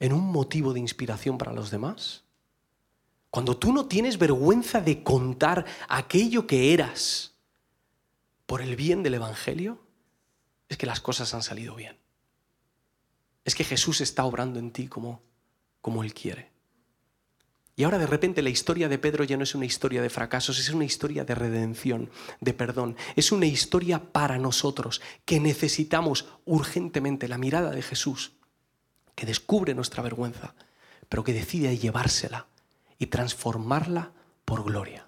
en 0.00 0.12
un 0.12 0.30
motivo 0.30 0.72
de 0.72 0.80
inspiración 0.80 1.38
para 1.38 1.52
los 1.52 1.70
demás? 1.70 2.24
Cuando 3.30 3.56
tú 3.56 3.72
no 3.72 3.86
tienes 3.86 4.18
vergüenza 4.18 4.80
de 4.80 5.02
contar 5.02 5.66
aquello 5.88 6.46
que 6.46 6.72
eras 6.72 7.34
por 8.46 8.62
el 8.62 8.76
bien 8.76 9.02
del 9.02 9.14
Evangelio, 9.14 9.78
es 10.68 10.78
que 10.78 10.86
las 10.86 11.00
cosas 11.00 11.34
han 11.34 11.42
salido 11.42 11.74
bien. 11.74 11.96
Es 13.44 13.54
que 13.54 13.64
Jesús 13.64 14.00
está 14.00 14.24
obrando 14.24 14.58
en 14.58 14.70
ti 14.70 14.88
como, 14.88 15.22
como 15.80 16.02
Él 16.04 16.14
quiere. 16.14 16.50
Y 17.78 17.84
ahora 17.84 17.98
de 17.98 18.08
repente 18.08 18.42
la 18.42 18.48
historia 18.48 18.88
de 18.88 18.98
Pedro 18.98 19.22
ya 19.22 19.36
no 19.36 19.44
es 19.44 19.54
una 19.54 19.64
historia 19.64 20.02
de 20.02 20.10
fracasos, 20.10 20.58
es 20.58 20.70
una 20.70 20.84
historia 20.84 21.24
de 21.24 21.36
redención, 21.36 22.10
de 22.40 22.52
perdón. 22.52 22.96
Es 23.14 23.30
una 23.30 23.46
historia 23.46 24.12
para 24.12 24.36
nosotros 24.36 25.00
que 25.24 25.38
necesitamos 25.38 26.26
urgentemente 26.44 27.28
la 27.28 27.38
mirada 27.38 27.70
de 27.70 27.82
Jesús, 27.82 28.32
que 29.14 29.26
descubre 29.26 29.74
nuestra 29.74 30.02
vergüenza, 30.02 30.56
pero 31.08 31.22
que 31.22 31.32
decide 31.32 31.78
llevársela 31.78 32.48
y 32.98 33.06
transformarla 33.06 34.12
por 34.44 34.64
gloria. 34.64 35.07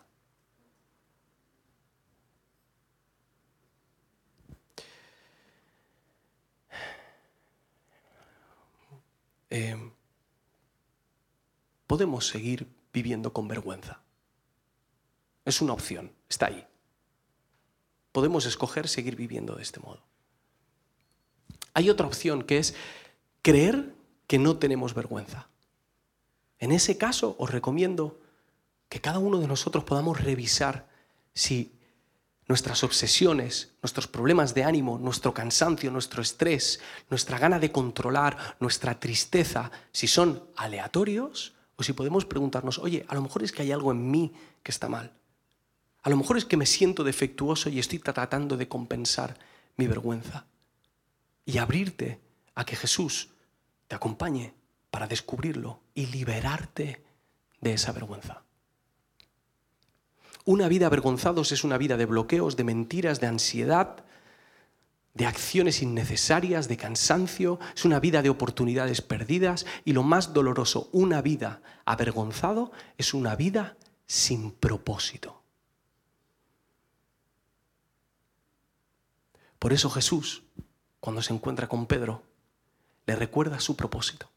Eh, 9.51 9.77
podemos 11.87 12.29
seguir 12.29 12.69
viviendo 12.93 13.33
con 13.33 13.49
vergüenza. 13.49 14.01
Es 15.45 15.61
una 15.61 15.73
opción, 15.73 16.13
está 16.29 16.47
ahí. 16.47 16.67
Podemos 18.13 18.47
escoger 18.47 18.89
seguir 18.89 19.17
viviendo 19.17 19.57
de 19.57 19.63
este 19.63 19.81
modo. 19.81 20.03
Hay 21.75 21.91
otra 21.91 22.07
opción 22.07 22.43
que 22.43 22.59
es 22.59 22.75
creer 23.43 23.95
que 24.27 24.39
no 24.39 24.59
tenemos 24.59 24.95
vergüenza. 24.95 25.49
En 26.59 26.73
ese 26.73 26.99
caso 26.99 27.37
os 27.39 27.51
recomiendo 27.51 28.21
que 28.89 29.01
cada 29.01 29.19
uno 29.19 29.39
de 29.39 29.47
nosotros 29.47 29.85
podamos 29.85 30.21
revisar 30.21 30.89
si 31.33 31.73
nuestras 32.51 32.83
obsesiones, 32.83 33.71
nuestros 33.81 34.09
problemas 34.09 34.55
de 34.55 34.65
ánimo, 34.65 34.99
nuestro 34.99 35.33
cansancio, 35.33 35.89
nuestro 35.93 36.21
estrés, 36.21 36.81
nuestra 37.09 37.39
gana 37.39 37.61
de 37.61 37.71
controlar, 37.71 38.57
nuestra 38.59 38.99
tristeza, 38.99 39.71
si 39.93 40.09
son 40.09 40.43
aleatorios 40.57 41.55
o 41.77 41.85
si 41.85 41.93
podemos 41.93 42.25
preguntarnos, 42.25 42.81
oye, 42.81 43.07
a 43.07 43.15
lo 43.15 43.23
mejor 43.23 43.45
es 43.45 43.53
que 43.53 43.63
hay 43.63 43.71
algo 43.71 43.93
en 43.93 44.11
mí 44.11 44.33
que 44.65 44.73
está 44.73 44.89
mal. 44.89 45.13
A 46.03 46.11
lo 46.11 46.17
mejor 46.17 46.39
es 46.39 46.45
que 46.45 46.57
me 46.57 46.67
siento 46.67 47.05
defectuoso 47.05 47.69
y 47.69 47.79
estoy 47.79 48.01
tratando 48.01 48.57
de 48.57 48.67
compensar 48.67 49.39
mi 49.77 49.87
vergüenza. 49.87 50.45
Y 51.47 51.59
abrirte 51.59 52.19
a 52.57 52.65
que 52.65 52.75
Jesús 52.75 53.29
te 53.87 53.95
acompañe 53.95 54.55
para 54.91 55.07
descubrirlo 55.07 55.83
y 55.95 56.07
liberarte 56.07 57.05
de 57.61 57.75
esa 57.75 57.93
vergüenza. 57.93 58.43
Una 60.45 60.69
vida 60.69 60.87
avergonzados 60.87 61.53
es 61.53 61.65
una 61.65 61.79
vida 61.79 61.97
de 61.97 62.07
bloqueos, 62.07 62.57
de 62.57 62.65
mentiras, 62.65 63.21
de 63.21 63.27
ansiedad, 63.27 64.05
de 65.15 65.27
acciones 65.27 65.83
innecesarias, 65.83 66.69
de 66.69 66.77
cansancio, 66.77 67.59
es 67.75 67.85
una 67.85 68.01
vida 68.01 68.23
de 68.23 68.31
oportunidades 68.31 69.03
perdidas 69.03 69.67
y 69.85 69.93
lo 69.93 70.03
más 70.03 70.33
doloroso, 70.33 70.89
una 70.93 71.21
vida 71.21 71.63
avergonzado 71.85 72.73
es 72.97 73.13
una 73.13 73.37
vida 73.37 73.77
sin 74.07 74.53
propósito. 74.53 75.43
Por 79.59 79.75
eso 79.75 79.91
Jesús, 79.91 80.43
cuando 81.01 81.21
se 81.21 81.35
encuentra 81.35 81.69
con 81.69 81.87
Pedro, 81.87 82.23
le 83.07 83.15
recuerda 83.15 83.61
su 83.61 83.77
propósito. 83.77 84.31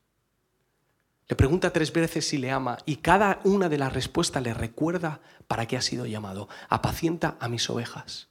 Le 1.27 1.35
pregunta 1.35 1.71
tres 1.71 1.93
veces 1.93 2.27
si 2.27 2.37
le 2.37 2.51
ama 2.51 2.77
y 2.85 2.97
cada 2.97 3.39
una 3.43 3.69
de 3.69 3.77
las 3.77 3.93
respuestas 3.93 4.43
le 4.43 4.53
recuerda 4.53 5.21
para 5.47 5.65
qué 5.67 5.77
ha 5.77 5.81
sido 5.81 6.05
llamado. 6.05 6.49
Apacienta 6.69 7.37
a 7.39 7.47
mis 7.47 7.69
ovejas. 7.69 8.29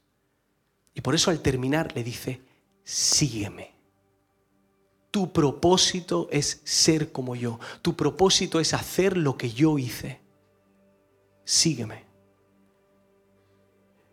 Y 0.94 1.00
por 1.00 1.14
eso 1.14 1.31
al 1.31 1.40
terminar 1.40 1.92
le 1.94 2.05
dice, 2.05 2.42
sígueme. 2.85 3.74
Tu 5.11 5.33
propósito 5.33 6.28
es 6.31 6.61
ser 6.64 7.12
como 7.12 7.35
yo. 7.35 7.61
Tu 7.81 7.96
propósito 7.96 8.61
es 8.61 8.74
hacer 8.74 9.16
lo 9.16 9.37
que 9.37 9.50
yo 9.50 9.78
hice. 9.78 10.20
Sígueme. 11.44 12.05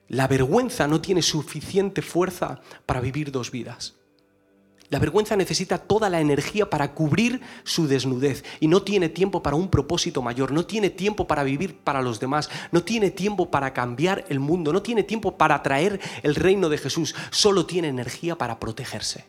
La 0.08 0.28
vergüenza 0.28 0.88
no 0.88 1.02
tiene 1.02 1.22
suficiente 1.22 2.02
fuerza 2.02 2.62
para 2.86 3.00
vivir 3.00 3.32
dos 3.32 3.52
vidas. 3.52 3.99
La 4.90 4.98
vergüenza 4.98 5.36
necesita 5.36 5.78
toda 5.78 6.10
la 6.10 6.20
energía 6.20 6.68
para 6.68 6.94
cubrir 6.94 7.42
su 7.64 7.88
desnudez 7.88 8.44
y 8.60 8.68
no 8.68 8.82
tiene 8.82 9.08
tiempo 9.08 9.44
para 9.44 9.56
un 9.56 9.70
propósito 9.70 10.24
mayor, 10.24 10.52
no 10.52 10.66
tiene 10.66 10.90
tiempo 10.90 11.28
para 11.28 11.44
vivir 11.44 11.78
para 11.78 12.02
los 12.02 12.20
demás, 12.20 12.50
no 12.72 12.84
tiene 12.84 13.12
tiempo 13.12 13.52
para 13.52 13.72
cambiar 13.72 14.26
el 14.30 14.40
mundo, 14.40 14.74
no 14.74 14.82
tiene 14.82 15.04
tiempo 15.04 15.38
para 15.38 15.62
traer 15.62 16.00
el 16.24 16.34
reino 16.34 16.70
de 16.70 16.80
Jesús, 16.80 17.16
solo 17.30 17.68
tiene 17.68 17.88
energía 17.88 18.36
para 18.36 18.60
protegerse. 18.60 19.26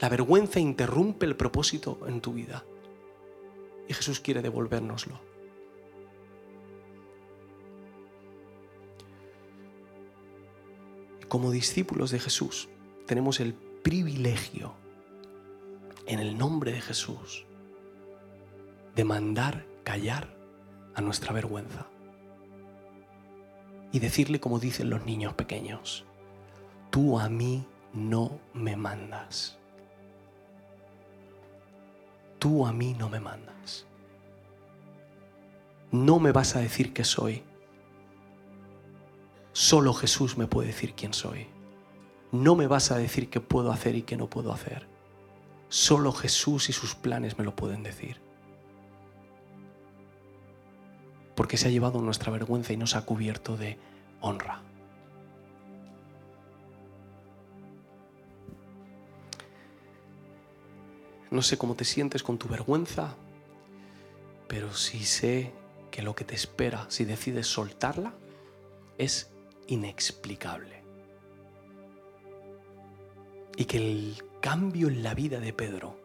La 0.00 0.08
vergüenza 0.08 0.58
interrumpe 0.58 1.24
el 1.24 1.36
propósito 1.36 2.00
en 2.08 2.20
tu 2.20 2.32
vida 2.32 2.64
y 3.88 3.94
Jesús 3.94 4.18
quiere 4.18 4.42
devolvérnoslo. 4.42 5.20
Como 11.28 11.52
discípulos 11.52 12.10
de 12.10 12.18
Jesús 12.18 12.68
tenemos 13.06 13.38
el 13.38 13.54
privilegio 13.82 14.74
en 16.06 16.20
el 16.20 16.38
nombre 16.38 16.72
de 16.72 16.80
Jesús 16.80 17.46
de 18.94 19.04
mandar 19.04 19.66
callar 19.84 20.36
a 20.94 21.00
nuestra 21.00 21.32
vergüenza 21.32 21.86
y 23.90 23.98
decirle 23.98 24.40
como 24.40 24.58
dicen 24.58 24.88
los 24.88 25.04
niños 25.04 25.34
pequeños, 25.34 26.04
tú 26.90 27.18
a 27.18 27.28
mí 27.28 27.66
no 27.92 28.38
me 28.54 28.76
mandas. 28.76 29.58
Tú 32.38 32.66
a 32.66 32.72
mí 32.72 32.94
no 32.98 33.08
me 33.08 33.20
mandas. 33.20 33.86
No 35.90 36.18
me 36.18 36.32
vas 36.32 36.56
a 36.56 36.60
decir 36.60 36.92
que 36.92 37.04
soy. 37.04 37.42
Solo 39.52 39.92
Jesús 39.92 40.38
me 40.38 40.46
puede 40.46 40.68
decir 40.68 40.94
quién 40.94 41.12
soy 41.12 41.46
no 42.32 42.56
me 42.56 42.66
vas 42.66 42.90
a 42.90 42.96
decir 42.96 43.28
qué 43.28 43.40
puedo 43.40 43.70
hacer 43.70 43.94
y 43.94 44.02
qué 44.02 44.16
no 44.16 44.28
puedo 44.28 44.52
hacer. 44.52 44.86
Solo 45.68 46.12
Jesús 46.12 46.70
y 46.70 46.72
sus 46.72 46.94
planes 46.94 47.38
me 47.38 47.44
lo 47.44 47.54
pueden 47.54 47.82
decir. 47.82 48.20
Porque 51.36 51.58
se 51.58 51.68
ha 51.68 51.70
llevado 51.70 52.00
nuestra 52.00 52.32
vergüenza 52.32 52.72
y 52.72 52.78
nos 52.78 52.96
ha 52.96 53.04
cubierto 53.04 53.56
de 53.56 53.78
honra. 54.20 54.62
No 61.30 61.42
sé 61.42 61.56
cómo 61.56 61.74
te 61.74 61.84
sientes 61.84 62.22
con 62.22 62.38
tu 62.38 62.48
vergüenza, 62.48 63.14
pero 64.48 64.74
sí 64.74 65.04
sé 65.04 65.52
que 65.90 66.02
lo 66.02 66.14
que 66.14 66.24
te 66.24 66.34
espera 66.34 66.86
si 66.88 67.04
decides 67.04 67.46
soltarla 67.46 68.14
es 68.98 69.30
inexplicable 69.66 70.81
y 73.56 73.64
que 73.64 73.76
el 73.78 74.22
cambio 74.40 74.88
en 74.88 75.02
la 75.02 75.14
vida 75.14 75.40
de 75.40 75.52
Pedro 75.52 75.96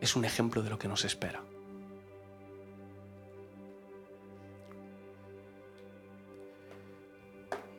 es 0.00 0.16
un 0.16 0.24
ejemplo 0.24 0.62
de 0.62 0.70
lo 0.70 0.78
que 0.78 0.88
nos 0.88 1.04
espera. 1.04 1.42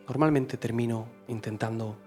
Normalmente 0.08 0.58
termino 0.58 1.08
intentando 1.28 1.98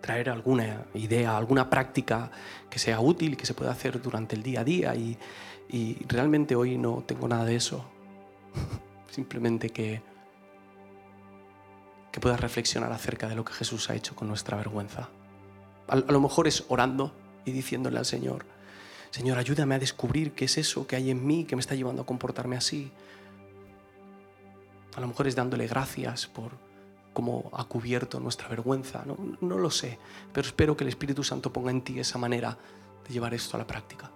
traer 0.00 0.30
alguna 0.30 0.86
idea, 0.94 1.36
alguna 1.36 1.70
práctica 1.70 2.30
que 2.68 2.78
sea 2.78 3.00
útil 3.00 3.36
que 3.36 3.46
se 3.46 3.54
pueda 3.54 3.70
hacer 3.70 4.02
durante 4.02 4.34
el 4.34 4.42
día 4.42 4.60
a 4.60 4.64
día 4.64 4.94
y, 4.94 5.16
y 5.68 6.04
realmente 6.06 6.56
hoy 6.56 6.76
no 6.76 7.04
tengo 7.06 7.28
nada 7.28 7.44
de 7.44 7.56
eso. 7.56 7.84
Simplemente 9.10 9.70
que 9.70 10.02
que 12.12 12.20
puedas 12.20 12.38
reflexionar 12.38 12.92
acerca 12.92 13.26
de 13.28 13.34
lo 13.34 13.44
que 13.44 13.54
Jesús 13.54 13.88
ha 13.90 13.94
hecho 13.94 14.14
con 14.14 14.28
nuestra 14.28 14.56
vergüenza. 14.56 15.08
A, 15.88 15.96
lo 15.96 16.20
mejor 16.20 16.46
es 16.46 16.64
orando 16.68 17.12
y 17.44 17.52
diciéndole 17.52 17.98
al 17.98 18.04
Señor, 18.04 18.44
Señor, 19.10 19.38
ayúdame 19.38 19.74
a 19.74 19.78
descubrir 19.78 20.32
qué 20.32 20.44
es 20.44 20.58
eso 20.58 20.86
que 20.86 20.96
hay 20.96 21.10
en 21.10 21.26
mí 21.26 21.44
que 21.44 21.56
me 21.56 21.60
está 21.60 21.74
llevando 21.74 22.02
a 22.02 22.06
comportarme 22.06 22.56
así. 22.56 22.92
A 24.94 25.00
lo 25.00 25.08
mejor 25.08 25.26
es 25.26 25.34
dándole 25.34 25.66
gracias 25.66 26.26
por 26.26 26.52
cómo 27.12 27.50
ha 27.54 27.64
cubierto 27.64 28.20
nuestra 28.20 28.48
vergüenza. 28.48 29.04
No, 29.06 29.16
no 29.40 29.58
lo 29.58 29.70
sé, 29.70 29.98
pero 30.32 30.46
espero 30.46 30.76
que 30.76 30.84
el 30.84 30.88
Espíritu 30.88 31.24
Santo 31.24 31.52
ponga 31.52 31.70
en 31.70 31.82
ti 31.82 31.98
esa 31.98 32.18
manera 32.18 32.56
de 33.06 33.12
llevar 33.12 33.34
esto 33.34 33.56
a 33.56 33.58
la 33.58 33.66
práctica. 33.66 34.10